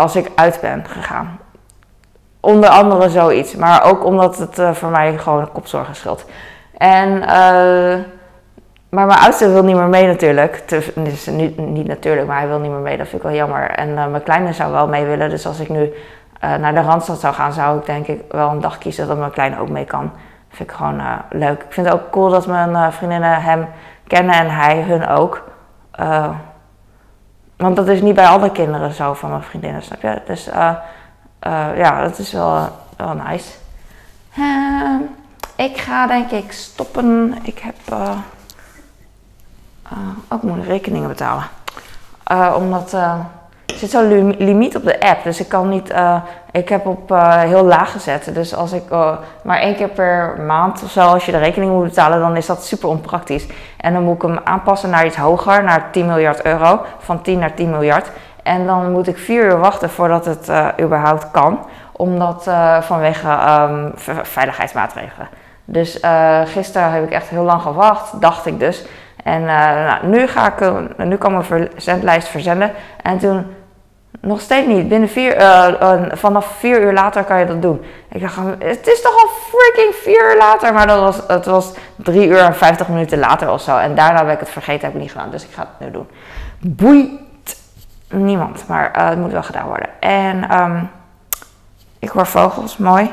Als 0.00 0.16
ik 0.16 0.30
uit 0.34 0.58
ben 0.60 0.84
gegaan. 0.88 1.38
Onder 2.40 2.68
andere 2.68 3.08
zoiets. 3.08 3.56
Maar 3.56 3.84
ook 3.84 4.04
omdat 4.04 4.38
het 4.38 4.58
uh, 4.58 4.70
voor 4.72 4.90
mij 4.90 5.18
gewoon 5.18 5.52
kopzorgen 5.52 5.94
scheelt. 5.94 6.24
En, 6.78 7.08
uh, 7.08 8.04
maar 8.88 9.06
mijn 9.06 9.18
oudste 9.18 9.50
wil 9.52 9.62
niet 9.62 9.76
meer 9.76 9.88
mee 9.88 10.06
natuurlijk. 10.06 10.68
dus 10.68 11.26
niet, 11.26 11.58
niet, 11.58 11.86
natuurlijk, 11.86 12.26
maar 12.26 12.38
hij 12.38 12.48
wil 12.48 12.58
niet 12.58 12.70
meer 12.70 12.80
mee. 12.80 12.96
Dat 12.96 13.08
vind 13.08 13.22
ik 13.22 13.28
wel 13.28 13.36
jammer. 13.36 13.70
En 13.70 13.88
uh, 13.88 14.06
mijn 14.06 14.22
kleine 14.22 14.52
zou 14.52 14.72
wel 14.72 14.88
mee 14.88 15.04
willen. 15.04 15.30
Dus 15.30 15.46
als 15.46 15.60
ik 15.60 15.68
nu 15.68 15.92
naar 16.40 16.74
de 16.74 16.80
Randstad 16.80 17.20
zou 17.20 17.34
gaan, 17.34 17.52
zou 17.52 17.78
ik 17.78 17.86
denk 17.86 18.06
ik 18.06 18.20
wel 18.30 18.50
een 18.50 18.60
dag 18.60 18.78
kiezen 18.78 19.08
dat 19.08 19.18
mijn 19.18 19.30
kleine 19.30 19.60
ook 19.60 19.68
mee 19.68 19.84
kan. 19.84 20.02
Dat 20.02 20.56
vind 20.56 20.70
ik 20.70 20.76
gewoon 20.76 21.02
leuk. 21.30 21.62
Ik 21.62 21.72
vind 21.72 21.86
het 21.86 21.94
ook 21.94 22.10
cool 22.10 22.30
dat 22.30 22.46
mijn 22.46 22.92
vriendinnen 22.92 23.42
hem 23.42 23.68
kennen 24.06 24.34
en 24.34 24.50
hij 24.50 24.82
hun 24.82 25.08
ook. 25.08 25.42
Want 27.60 27.76
dat 27.76 27.88
is 27.88 28.00
niet 28.00 28.14
bij 28.14 28.26
alle 28.26 28.52
kinderen 28.52 28.92
zo 28.92 29.14
van 29.14 29.30
mijn 29.30 29.42
vriendinnen, 29.42 29.82
snap 29.82 30.02
je? 30.02 30.22
Dus 30.26 30.48
uh, 30.48 30.74
ja, 31.76 32.02
dat 32.02 32.18
is 32.18 32.32
wel, 32.32 32.68
wel 32.96 33.14
nice. 33.14 33.50
Uh, 34.38 35.00
ik 35.56 35.76
ga 35.76 36.06
denk 36.06 36.30
ik 36.30 36.52
stoppen. 36.52 37.34
Ik 37.42 37.58
heb 37.58 37.96
ook 40.28 40.42
moet 40.42 40.64
rekeningen 40.64 41.08
betalen. 41.08 41.48
omdat 42.56 42.96
zit 43.80 43.90
zo'n 43.90 44.36
limiet 44.38 44.76
op 44.76 44.84
de 44.84 45.00
app. 45.00 45.24
Dus 45.24 45.40
ik 45.40 45.48
kan 45.48 45.68
niet. 45.68 45.94
ik 46.50 46.68
heb 46.68 46.86
op 46.86 47.14
heel 47.38 47.64
laag 47.64 47.92
gezet. 47.92 48.34
Dus 48.34 48.54
als 48.54 48.72
ik 48.72 48.82
maar 49.42 49.58
één 49.60 49.76
keer 49.76 49.88
per 49.88 50.40
maand 50.46 50.82
of 50.82 50.90
zo, 50.90 51.00
als 51.00 51.26
je 51.26 51.32
de 51.32 51.38
rekening 51.38 51.72
moet 51.72 51.84
betalen, 51.84 52.20
dan 52.20 52.36
is 52.36 52.46
dat 52.46 52.64
super 52.64 52.88
onpraktisch. 52.88 53.46
En 53.76 53.92
dan 53.92 54.02
moet 54.02 54.14
ik 54.14 54.22
hem 54.22 54.38
aanpassen 54.44 54.90
naar 54.90 55.06
iets 55.06 55.16
hoger, 55.16 55.64
naar 55.64 55.88
10 55.92 56.06
miljard 56.06 56.44
euro. 56.44 56.80
Van 56.98 57.22
10 57.22 57.38
naar 57.38 57.54
10 57.54 57.70
miljard. 57.70 58.10
En 58.42 58.66
dan 58.66 58.92
moet 58.92 59.08
ik 59.08 59.18
vier 59.18 59.44
uur 59.44 59.58
wachten 59.58 59.90
voordat 59.90 60.24
het 60.24 60.50
überhaupt 60.80 61.30
kan. 61.30 61.66
Omdat 61.92 62.50
vanwege 62.80 63.28
um, 63.60 63.92
veiligheidsmaatregelen. 64.22 65.28
Dus 65.64 66.00
gisteren 66.44 66.92
heb 66.92 67.04
ik 67.04 67.10
echt 67.10 67.28
heel 67.28 67.42
lang 67.42 67.62
gewacht, 67.62 68.20
dacht 68.20 68.46
ik 68.46 68.58
dus. 68.58 68.84
En 69.24 69.44
nou, 69.44 70.06
nu, 70.06 70.26
ga 70.26 70.52
ik, 70.56 70.72
nu 70.96 71.16
kan 71.16 71.32
mijn 71.32 71.44
verzendlijst 71.44 72.28
verzenden. 72.28 72.72
En 73.02 73.18
toen 73.18 73.46
nog 74.20 74.40
steeds 74.40 74.66
niet. 74.66 74.88
Binnen 74.88 75.08
vier, 75.08 75.36
vanaf 76.12 76.46
vier 76.58 76.82
uur 76.82 76.92
later 76.92 77.24
kan 77.24 77.38
je 77.38 77.46
dat 77.46 77.62
doen. 77.62 77.84
Ik 78.08 78.20
dacht, 78.20 78.36
het 78.58 78.86
is 78.86 79.02
toch 79.02 79.22
al 79.22 79.28
freaking 79.28 79.94
vier 79.94 80.30
uur 80.30 80.36
later. 80.38 80.72
Maar 80.72 80.86
dat 80.86 81.00
was, 81.00 81.20
het 81.28 81.46
was 81.46 81.72
drie 81.96 82.26
uur 82.26 82.38
en 82.38 82.54
vijftig 82.54 82.88
minuten 82.88 83.18
later 83.18 83.50
of 83.50 83.60
zo. 83.60 83.76
En 83.76 83.94
daarna 83.94 84.24
heb 84.24 84.34
ik 84.34 84.40
het 84.40 84.50
vergeten, 84.50 84.84
heb 84.84 84.94
ik 84.94 85.00
niet 85.00 85.12
gedaan. 85.12 85.30
Dus 85.30 85.44
ik 85.44 85.50
ga 85.52 85.60
het 85.60 85.86
nu 85.86 85.92
doen. 85.92 86.08
Boei 86.58 87.28
niemand, 88.08 88.68
maar 88.68 88.92
uh, 88.96 89.08
het 89.08 89.18
moet 89.18 89.32
wel 89.32 89.42
gedaan 89.42 89.66
worden. 89.66 89.88
En 90.00 90.60
um, 90.60 90.90
ik 91.98 92.08
hoor 92.08 92.26
vogels, 92.26 92.76
mooi. 92.76 93.12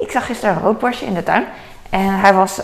Ik 0.00 0.10
zag 0.10 0.26
gisteren 0.26 0.54
een 0.54 0.62
roodborstje 0.62 1.06
in 1.06 1.14
de 1.14 1.22
tuin. 1.22 1.44
En 1.90 2.20
hij, 2.20 2.34
was, 2.34 2.60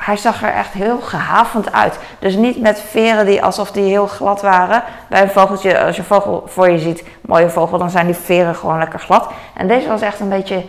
hij 0.00 0.16
zag 0.16 0.42
er 0.42 0.52
echt 0.52 0.72
heel 0.72 0.98
gehavend 1.00 1.72
uit. 1.72 1.98
Dus 2.18 2.34
niet 2.34 2.60
met 2.60 2.80
veren 2.80 3.26
die 3.26 3.42
alsof 3.42 3.70
die 3.70 3.84
heel 3.84 4.06
glad 4.06 4.42
waren. 4.42 4.82
Bij 5.08 5.22
een 5.22 5.30
vogeltje, 5.30 5.84
als 5.84 5.96
je 5.96 6.02
een 6.02 6.08
vogel 6.08 6.44
voor 6.46 6.70
je 6.70 6.78
ziet, 6.78 7.04
mooie 7.20 7.50
vogel, 7.50 7.78
dan 7.78 7.90
zijn 7.90 8.06
die 8.06 8.14
veren 8.14 8.54
gewoon 8.54 8.78
lekker 8.78 8.98
glad. 8.98 9.30
En 9.54 9.68
deze 9.68 9.88
was 9.88 10.00
echt 10.00 10.20
een 10.20 10.28
beetje 10.28 10.64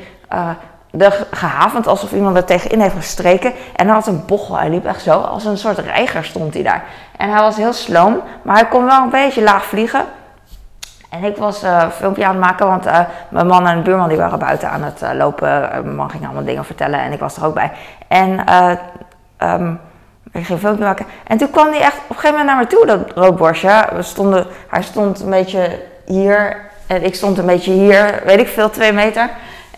de 0.92 1.28
gehavend, 1.32 1.88
alsof 1.88 2.12
iemand 2.12 2.36
er 2.36 2.46
tegenin 2.46 2.82
heeft 2.82 2.96
gestreken. 2.96 3.54
En 3.76 3.86
hij 3.86 3.96
had 3.96 4.08
een 4.08 4.26
bochel. 4.26 4.58
Hij 4.58 4.70
liep 4.70 4.86
echt 4.86 5.02
zo, 5.02 5.20
als 5.20 5.46
een 5.46 5.58
soort 5.58 5.78
reiger 5.78 6.26
stond 6.26 6.54
hij 6.54 6.64
daar. 6.64 6.84
En 7.18 7.30
hij 7.30 7.42
was 7.42 7.56
heel 7.56 7.74
sloom, 7.74 8.22
maar 8.42 8.56
hij 8.56 8.68
kon 8.68 8.86
wel 8.86 9.04
een 9.04 9.10
beetje 9.10 9.44
laag 9.44 9.64
vliegen. 9.64 10.06
En 11.10 11.24
ik 11.24 11.38
was 11.38 11.64
uh, 11.64 11.82
een 11.84 11.92
filmpje 11.92 12.26
aan 12.26 12.36
het 12.36 12.44
maken, 12.44 12.68
want 12.68 12.86
uh, 12.86 13.00
mijn 13.30 13.48
man 13.48 13.68
en 13.68 13.78
de 13.78 13.82
buurman 13.82 14.08
die 14.08 14.18
waren 14.18 14.40
buiten 14.40 14.70
aan 14.70 14.84
het 14.84 15.04
lopen. 15.14 15.50
mijn 15.72 15.96
man 15.96 16.10
ging 16.10 16.24
allemaal 16.24 16.44
dingen 16.44 16.66
vertellen 16.66 17.00
en 17.00 17.12
ik 17.12 17.20
was 17.20 17.38
er 17.38 17.46
ook 17.46 17.54
bij. 17.54 17.72
En 18.08 18.44
um, 19.44 19.80
ik 20.32 20.46
ging 20.46 20.60
filmpje 20.60 20.84
maken. 20.84 21.06
En 21.28 21.38
toen 21.38 21.50
kwam 21.50 21.68
hij 21.68 21.82
echt 21.82 21.98
op 21.98 22.10
een 22.10 22.16
gegeven 22.16 22.38
moment 22.38 22.48
naar 22.48 22.58
me 22.58 22.68
toe, 22.68 22.86
dat 22.86 23.12
roodborstje. 23.16 23.88
We 23.96 24.02
stonden, 24.02 24.48
hij 24.68 24.82
stond 24.82 25.20
een 25.20 25.30
beetje 25.30 25.82
hier 26.06 26.58
en 26.88 27.04
ik 27.04 27.16
stond 27.16 27.38
een 27.38 27.46
beetje 27.46 27.72
hier, 27.72 28.22
weet 28.26 28.40
ik 28.40 28.48
veel, 28.48 28.70
twee 28.70 28.94
meter. 28.94 29.30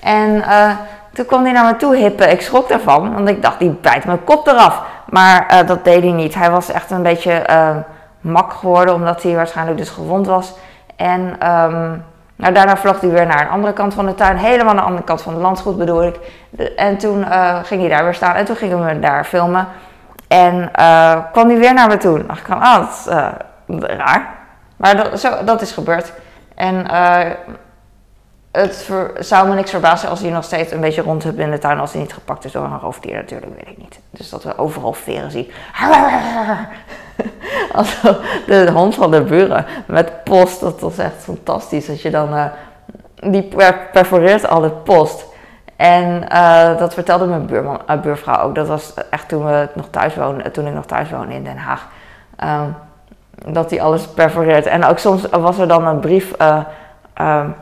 En 0.02 0.44
toen 1.14 1.26
kwam 1.26 1.44
hij 1.44 1.52
naar 1.52 1.66
me 1.66 1.76
toe 1.76 1.96
hippen. 1.96 2.32
Ik 2.32 2.42
schrok 2.42 2.70
daarvan, 2.70 3.14
want 3.14 3.30
ik 3.30 3.42
dacht, 3.42 3.60
die 3.60 3.78
bijt 3.82 4.06
mijn 4.06 4.24
kop 4.24 4.48
eraf. 4.48 4.82
Maar 5.10 5.48
uh, 5.52 5.68
dat 5.68 5.84
deed 5.84 6.04
hij 6.04 6.12
niet. 6.12 6.36
Hij 6.36 6.52
was 6.52 6.72
echt 6.72 6.92
een 6.92 7.04
beetje 7.04 7.48
uh, 7.50 7.76
mak 8.22 8.54
geworden, 8.54 8.94
omdat 8.94 9.24
hij 9.24 9.36
waarschijnlijk 9.36 9.78
dus 9.78 9.90
gewond 9.90 10.28
was. 10.28 10.54
En 10.96 11.52
um, 11.52 12.04
nou, 12.42 12.54
daarna 12.54 12.78
vloog 12.78 13.00
hij 13.00 13.10
weer 13.10 13.26
naar 13.26 13.42
een 13.42 13.50
andere 13.50 13.74
kant 13.74 13.94
van 13.94 14.06
de 14.06 14.16
tuin, 14.16 14.38
helemaal 14.38 14.70
aan 14.70 14.76
de 14.76 14.82
andere 14.82 15.04
kant 15.04 15.22
van 15.22 15.34
het 15.34 15.42
landgoed 15.42 15.78
bedoel 15.78 16.04
ik. 16.04 16.20
En 16.76 16.98
toen 16.98 17.20
uh, 17.20 17.64
ging 17.64 17.82
hij 17.82 17.90
daar 17.90 18.04
weer 18.04 18.14
staan 18.14 18.36
en 18.36 18.46
toen 18.46 18.56
gingen 18.56 18.86
we 18.86 19.00
daar 19.00 19.26
filmen. 19.26 19.68
En 20.28 20.72
kwam 21.32 21.50
hij 21.50 21.58
weer 21.58 21.74
naar 21.74 21.88
me 21.88 21.98
toe. 21.98 22.26
dacht 22.26 22.40
ik 22.40 22.46
van, 22.46 22.62
ah, 22.62 22.76
dat 22.76 22.90
is 23.68 23.96
raar. 23.98 24.30
Maar 24.76 24.96
dat, 24.96 25.20
zo, 25.20 25.44
dat 25.44 25.62
is 25.62 25.72
gebeurd. 25.72 26.14
En 26.56 26.86
het 28.52 28.90
zou 29.20 29.48
me 29.48 29.56
niks 29.56 29.70
verbazen 29.70 30.10
als 30.10 30.22
hij 30.22 30.30
nog 30.30 30.44
steeds 30.44 30.72
een 30.72 30.80
beetje 30.80 31.02
rondhupt 31.02 31.40
in 31.40 31.52
de 31.52 31.58
tuin 31.58 31.80
als 31.80 31.92
hij 31.92 32.02
niet 32.02 32.14
gepakt 32.14 32.46
is 32.46 32.52
door 32.52 32.64
een 32.64 32.80
roofdier 32.80 33.16
natuurlijk, 33.16 33.52
weet 33.56 33.68
ik 33.68 33.78
niet. 33.78 34.00
Dus 34.10 34.30
dat 34.30 34.44
we 34.44 34.58
overal 34.58 34.94
veren 34.94 35.32
zien. 35.32 35.52
Als 37.74 38.02
de 38.46 38.72
hond 38.74 38.96
van 38.96 39.12
de 39.12 39.22
buren 39.22 39.66
met 39.86 40.24
post, 40.24 40.60
dat 40.60 40.80
was 40.80 40.98
echt 40.98 41.16
fantastisch. 41.18 41.86
Dat 41.86 42.02
je 42.02 42.10
dan, 42.10 42.34
uh, 42.34 42.46
die 43.16 43.48
perforeert 43.92 44.48
al 44.48 44.62
de 44.62 44.70
post. 44.70 45.26
En 45.76 46.26
uh, 46.32 46.78
dat 46.78 46.94
vertelde 46.94 47.26
mijn 47.26 47.46
buurman, 47.46 47.82
uh, 47.90 48.02
buurvrouw 48.02 48.44
ook. 48.44 48.56
Dat 48.56 48.68
was 48.68 48.94
echt 49.10 49.28
toen, 49.28 49.46
we 49.46 49.70
nog 49.74 49.88
thuis 49.90 50.16
woonden, 50.16 50.52
toen 50.52 50.68
ik 50.68 50.74
nog 50.74 50.86
thuis 50.86 51.10
woonde 51.10 51.34
in 51.34 51.44
Den 51.44 51.58
Haag. 51.58 51.88
Um, 52.44 52.76
dat 53.54 53.70
hij 53.70 53.82
alles 53.82 54.08
perforeert. 54.08 54.66
En 54.66 54.86
ook 54.86 54.98
soms 54.98 55.30
was 55.30 55.58
er 55.58 55.68
dan 55.68 55.88
een 55.88 56.00
brief... 56.00 56.34
Um, 57.22 57.56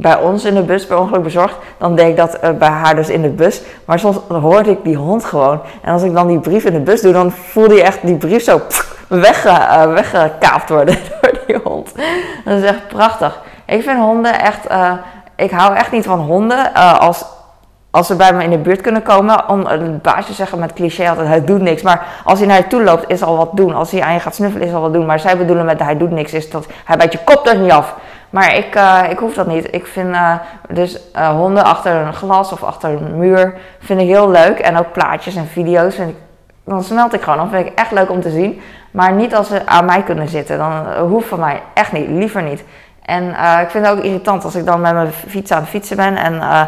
bij 0.00 0.16
ons 0.16 0.44
in 0.44 0.54
de 0.54 0.62
bus 0.62 0.86
per 0.86 0.98
ongeluk 0.98 1.22
bezorgd, 1.22 1.56
dan 1.78 1.94
deed 1.94 2.08
ik 2.08 2.16
dat 2.16 2.38
uh, 2.44 2.50
bij 2.50 2.68
haar 2.68 2.94
dus 2.94 3.08
in 3.08 3.22
de 3.22 3.28
bus. 3.28 3.62
Maar 3.84 3.98
soms 3.98 4.16
hoorde 4.28 4.70
ik 4.70 4.84
die 4.84 4.96
hond 4.96 5.24
gewoon. 5.24 5.60
En 5.82 5.92
als 5.92 6.02
ik 6.02 6.14
dan 6.14 6.26
die 6.26 6.38
brief 6.38 6.64
in 6.64 6.72
de 6.72 6.80
bus 6.80 7.00
doe, 7.00 7.12
dan 7.12 7.30
voelde 7.30 7.74
je 7.74 7.82
echt 7.82 7.98
die 8.02 8.16
brief 8.16 8.42
zo 8.42 8.60
wegge, 9.08 9.48
uh, 9.48 9.92
weggekaapt 9.92 10.68
worden 10.68 10.96
door 11.20 11.40
die 11.46 11.56
hond. 11.64 11.92
Dat 12.44 12.58
is 12.58 12.64
echt 12.64 12.88
prachtig. 12.88 13.40
Ik 13.66 13.82
vind 13.82 13.98
honden 13.98 14.40
echt. 14.40 14.70
Uh, 14.70 14.92
ik 15.36 15.50
hou 15.50 15.74
echt 15.74 15.92
niet 15.92 16.04
van 16.04 16.18
honden 16.18 16.74
als, 16.98 17.24
als 17.90 18.06
ze 18.06 18.16
bij 18.16 18.32
me 18.32 18.44
in 18.44 18.50
de 18.50 18.58
buurt 18.58 18.80
kunnen 18.80 19.02
komen. 19.02 19.48
Om 19.48 19.66
een 19.66 19.98
baasje 20.02 20.32
zeggen 20.32 20.58
met 20.58 20.72
cliché 20.72 21.08
altijd: 21.08 21.28
hij 21.28 21.44
doet 21.44 21.60
niks. 21.60 21.82
Maar 21.82 22.06
als 22.24 22.38
hij 22.38 22.48
naar 22.48 22.56
je 22.56 22.66
toe 22.66 22.82
loopt, 22.82 23.10
is 23.10 23.22
al 23.22 23.36
wat 23.36 23.50
doen. 23.56 23.74
Als 23.74 23.90
hij 23.90 24.02
aan 24.02 24.12
je 24.12 24.20
gaat 24.20 24.34
snuffelen, 24.34 24.66
is 24.66 24.74
al 24.74 24.80
wat 24.80 24.92
doen. 24.92 25.06
Maar 25.06 25.20
zij 25.20 25.36
bedoelen 25.36 25.64
met 25.64 25.82
hij 25.82 25.96
doet 25.96 26.10
niks, 26.10 26.32
is 26.32 26.50
dat 26.50 26.66
hij 26.84 26.96
bijt 26.96 27.12
je 27.12 27.18
kop 27.24 27.46
er 27.46 27.58
niet 27.58 27.72
af. 27.72 27.94
Maar 28.30 28.56
ik, 28.56 28.76
uh, 28.76 29.02
ik 29.08 29.18
hoef 29.18 29.34
dat 29.34 29.46
niet. 29.46 29.74
Ik 29.74 29.86
vind 29.86 30.08
uh, 30.08 30.34
dus 30.68 31.00
uh, 31.16 31.28
honden 31.28 31.64
achter 31.64 31.94
een 31.94 32.14
glas 32.14 32.52
of 32.52 32.62
achter 32.62 32.90
een 32.90 33.18
muur 33.18 33.54
vind 33.78 34.00
ik 34.00 34.06
heel 34.06 34.30
leuk. 34.30 34.58
En 34.58 34.76
ook 34.76 34.92
plaatjes 34.92 35.36
en 35.36 35.46
video's. 35.46 35.94
Vind 35.94 36.10
ik, 36.10 36.16
dan 36.64 36.82
smelt 36.82 37.14
ik 37.14 37.22
gewoon. 37.22 37.38
Dan 37.38 37.50
vind 37.50 37.66
ik 37.66 37.78
echt 37.78 37.90
leuk 37.90 38.10
om 38.10 38.20
te 38.20 38.30
zien. 38.30 38.60
Maar 38.90 39.12
niet 39.12 39.34
als 39.34 39.48
ze 39.48 39.66
aan 39.66 39.84
mij 39.84 40.02
kunnen 40.02 40.28
zitten. 40.28 40.58
Dan 40.58 40.92
hoeft 41.08 41.28
van 41.28 41.40
mij 41.40 41.62
echt 41.74 41.92
niet. 41.92 42.08
Liever 42.08 42.42
niet. 42.42 42.64
En 43.10 43.34
eh, 43.34 43.60
ik 43.62 43.70
vind 43.70 43.86
het 43.86 43.96
ook 43.96 44.04
irritant 44.04 44.44
als 44.44 44.54
ik 44.54 44.66
dan 44.66 44.80
met 44.80 44.92
mijn 44.92 45.12
fiets 45.12 45.50
aan 45.50 45.60
het 45.60 45.68
fietsen 45.68 45.96
ben 45.96 46.16
en 46.16 46.34
uh, 46.34 46.62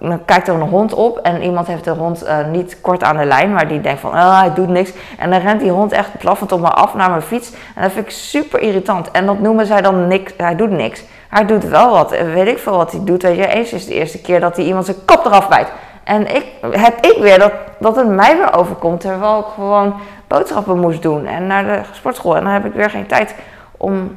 dan, 0.00 0.24
kijkt 0.24 0.48
er 0.48 0.54
een 0.54 0.60
hond 0.60 0.94
op 0.94 1.18
en 1.18 1.42
iemand 1.42 1.66
heeft 1.66 1.84
de 1.84 1.90
hond 1.90 2.24
uh, 2.24 2.46
niet 2.50 2.80
kort 2.80 3.02
aan 3.02 3.16
de 3.16 3.24
lijn, 3.24 3.52
maar 3.52 3.68
die 3.68 3.80
denkt 3.80 4.00
van, 4.00 4.10
oh, 4.10 4.40
hij 4.40 4.54
doet 4.54 4.68
niks. 4.68 4.92
En 5.18 5.30
dan 5.30 5.40
rent 5.40 5.60
die 5.60 5.70
hond 5.70 5.92
echt 5.92 6.18
blaffend 6.18 6.52
op 6.52 6.60
me 6.60 6.68
af 6.68 6.94
naar 6.94 7.10
mijn 7.10 7.22
fiets 7.22 7.52
en 7.74 7.82
dat 7.82 7.92
vind 7.92 8.04
ik 8.04 8.12
super 8.12 8.60
irritant. 8.60 9.10
En 9.10 9.26
dat 9.26 9.38
noemen 9.38 9.66
zij 9.66 9.80
dan 9.80 10.08
niks, 10.08 10.32
hij 10.36 10.56
doet 10.56 10.70
niks. 10.70 11.02
Hij 11.28 11.46
doet 11.46 11.64
wel 11.64 11.90
wat, 11.90 12.10
weet 12.10 12.48
ik 12.48 12.58
veel 12.58 12.76
wat 12.76 12.92
hij 12.92 13.00
doet. 13.04 13.22
Weet 13.22 13.36
je, 13.36 13.46
eens 13.46 13.72
is 13.72 13.86
de 13.86 13.94
eerste 13.94 14.20
keer 14.20 14.40
dat 14.40 14.56
hij 14.56 14.64
iemand 14.64 14.84
zijn 14.84 15.04
kop 15.04 15.24
eraf 15.24 15.48
bijt. 15.48 15.68
En 16.04 16.34
ik, 16.34 16.44
heb 16.70 17.04
ik 17.06 17.16
weer 17.20 17.38
dat, 17.38 17.52
dat 17.78 17.96
het 17.96 18.08
mij 18.08 18.36
weer 18.36 18.56
overkomt, 18.56 19.00
terwijl 19.00 19.38
ik 19.38 19.46
gewoon 19.54 19.94
boodschappen 20.26 20.78
moest 20.78 21.02
doen 21.02 21.26
en 21.26 21.46
naar 21.46 21.64
de 21.64 21.80
sportschool. 21.92 22.36
En 22.36 22.44
dan 22.44 22.52
heb 22.52 22.64
ik 22.64 22.72
weer 22.72 22.90
geen 22.90 23.06
tijd 23.06 23.34
om 23.76 24.16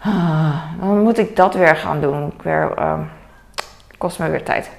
Ah, 0.00 0.62
dan 0.80 1.02
moet 1.02 1.18
ik 1.18 1.36
dat 1.36 1.54
weer 1.54 1.76
gaan 1.76 2.00
doen. 2.00 2.26
Ik 2.26 2.42
weer, 2.42 2.72
uh, 2.78 2.98
kost 3.98 4.18
me 4.18 4.30
weer 4.30 4.44
tijd. 4.44 4.70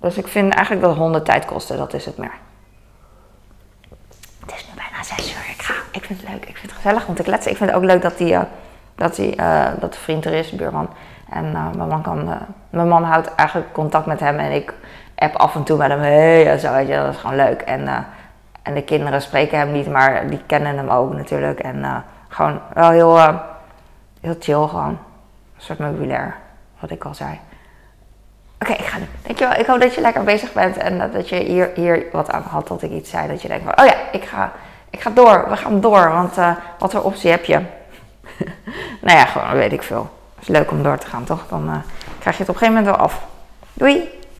Dus 0.00 0.16
ik 0.16 0.26
vind 0.26 0.54
eigenlijk 0.54 0.86
dat 0.86 0.96
honden 0.96 1.24
tijd 1.24 1.44
kosten, 1.44 1.76
dat 1.76 1.94
is 1.94 2.04
het 2.04 2.16
meer. 2.16 2.32
Het 4.40 4.54
is 4.54 4.66
nu 4.68 4.74
bijna 4.74 5.02
zes 5.02 5.34
uur. 5.34 5.50
Ik, 5.50 5.62
ga, 5.62 5.74
ik 5.92 6.04
vind 6.04 6.20
het 6.20 6.30
leuk, 6.30 6.44
ik 6.44 6.56
vind 6.56 6.72
het 6.72 6.80
gezellig 6.80 7.06
om 7.06 7.14
te 7.14 7.22
kletsen. 7.22 7.50
Ik 7.50 7.56
vind 7.56 7.70
het 7.70 7.78
ook 7.78 7.84
leuk 7.84 8.02
dat, 8.02 8.18
die, 8.18 8.32
uh, 8.32 8.40
dat, 8.94 9.16
die, 9.16 9.36
uh, 9.40 9.66
dat 9.80 9.92
de 9.92 9.98
vriend 9.98 10.24
er 10.24 10.32
is, 10.32 10.50
buurman. 10.50 10.88
En 11.30 11.44
uh, 11.44 11.70
mijn, 11.76 11.88
man 11.88 12.02
kan, 12.02 12.38
mijn 12.70 12.88
man 12.88 13.04
houdt 13.04 13.34
eigenlijk 13.34 13.72
contact 13.72 14.06
met 14.06 14.20
hem 14.20 14.38
en 14.38 14.52
ik 14.52 14.74
app 15.14 15.36
af 15.36 15.54
en 15.54 15.62
toe 15.62 15.78
met 15.78 15.88
hem. 15.88 16.00
Hey, 16.00 16.58
zo, 16.58 16.72
weet 16.72 16.88
je, 16.88 16.94
dat 16.94 17.14
is 17.14 17.20
gewoon 17.20 17.36
leuk. 17.36 17.60
En, 17.60 18.06
en 18.62 18.74
de 18.74 18.82
kinderen 18.82 19.22
spreken 19.22 19.58
hem 19.58 19.72
niet, 19.72 19.90
maar 19.90 20.26
die 20.26 20.42
kennen 20.46 20.76
hem 20.76 20.88
ook 20.88 21.12
natuurlijk. 21.12 21.60
En 21.60 22.04
gewoon 22.28 22.60
wel 22.74 22.90
heel 22.90 23.18
heel 24.26 24.36
chill 24.40 24.68
gewoon. 24.68 24.98
Een 25.56 25.62
soort 25.62 25.78
meubilair, 25.78 26.36
wat 26.80 26.90
ik 26.90 27.04
al 27.04 27.14
zei. 27.14 27.38
Oké, 28.60 28.72
ik 28.72 28.84
ga 28.84 28.98
nu. 28.98 29.06
Dankjewel. 29.22 29.58
Ik 29.58 29.66
hoop 29.66 29.80
dat 29.80 29.94
je 29.94 30.00
lekker 30.00 30.24
bezig 30.24 30.52
bent 30.52 30.76
en 30.76 31.10
dat 31.12 31.28
je 31.28 31.36
hier, 31.36 31.70
hier 31.74 32.06
wat 32.12 32.30
aan 32.30 32.42
had 32.42 32.68
dat 32.68 32.82
ik 32.82 32.90
iets 32.90 33.10
zei. 33.10 33.28
Dat 33.28 33.42
je 33.42 33.48
denkt 33.48 33.64
van, 33.64 33.78
oh 33.80 33.86
ja, 33.86 33.94
ik 34.12 34.24
ga, 34.24 34.52
ik 34.90 35.00
ga 35.00 35.10
door. 35.10 35.46
We 35.48 35.56
gaan 35.56 35.80
door, 35.80 36.10
want 36.10 36.38
uh, 36.38 36.56
wat 36.78 36.92
voor 36.92 37.02
optie 37.02 37.30
heb 37.30 37.44
je? 37.44 37.60
nou 39.06 39.18
ja, 39.18 39.24
gewoon 39.24 39.52
weet 39.52 39.72
ik 39.72 39.82
veel. 39.82 40.10
Het 40.34 40.42
is 40.42 40.48
leuk 40.48 40.70
om 40.70 40.82
door 40.82 40.98
te 40.98 41.06
gaan, 41.06 41.24
toch? 41.24 41.46
Dan 41.48 41.68
uh, 41.68 41.76
krijg 42.18 42.36
je 42.36 42.42
het 42.42 42.48
op 42.48 42.54
een 42.54 42.60
gegeven 42.60 42.74
moment 42.74 42.96
wel 42.96 43.04
af. 43.04 43.26
Doei! 43.72 44.15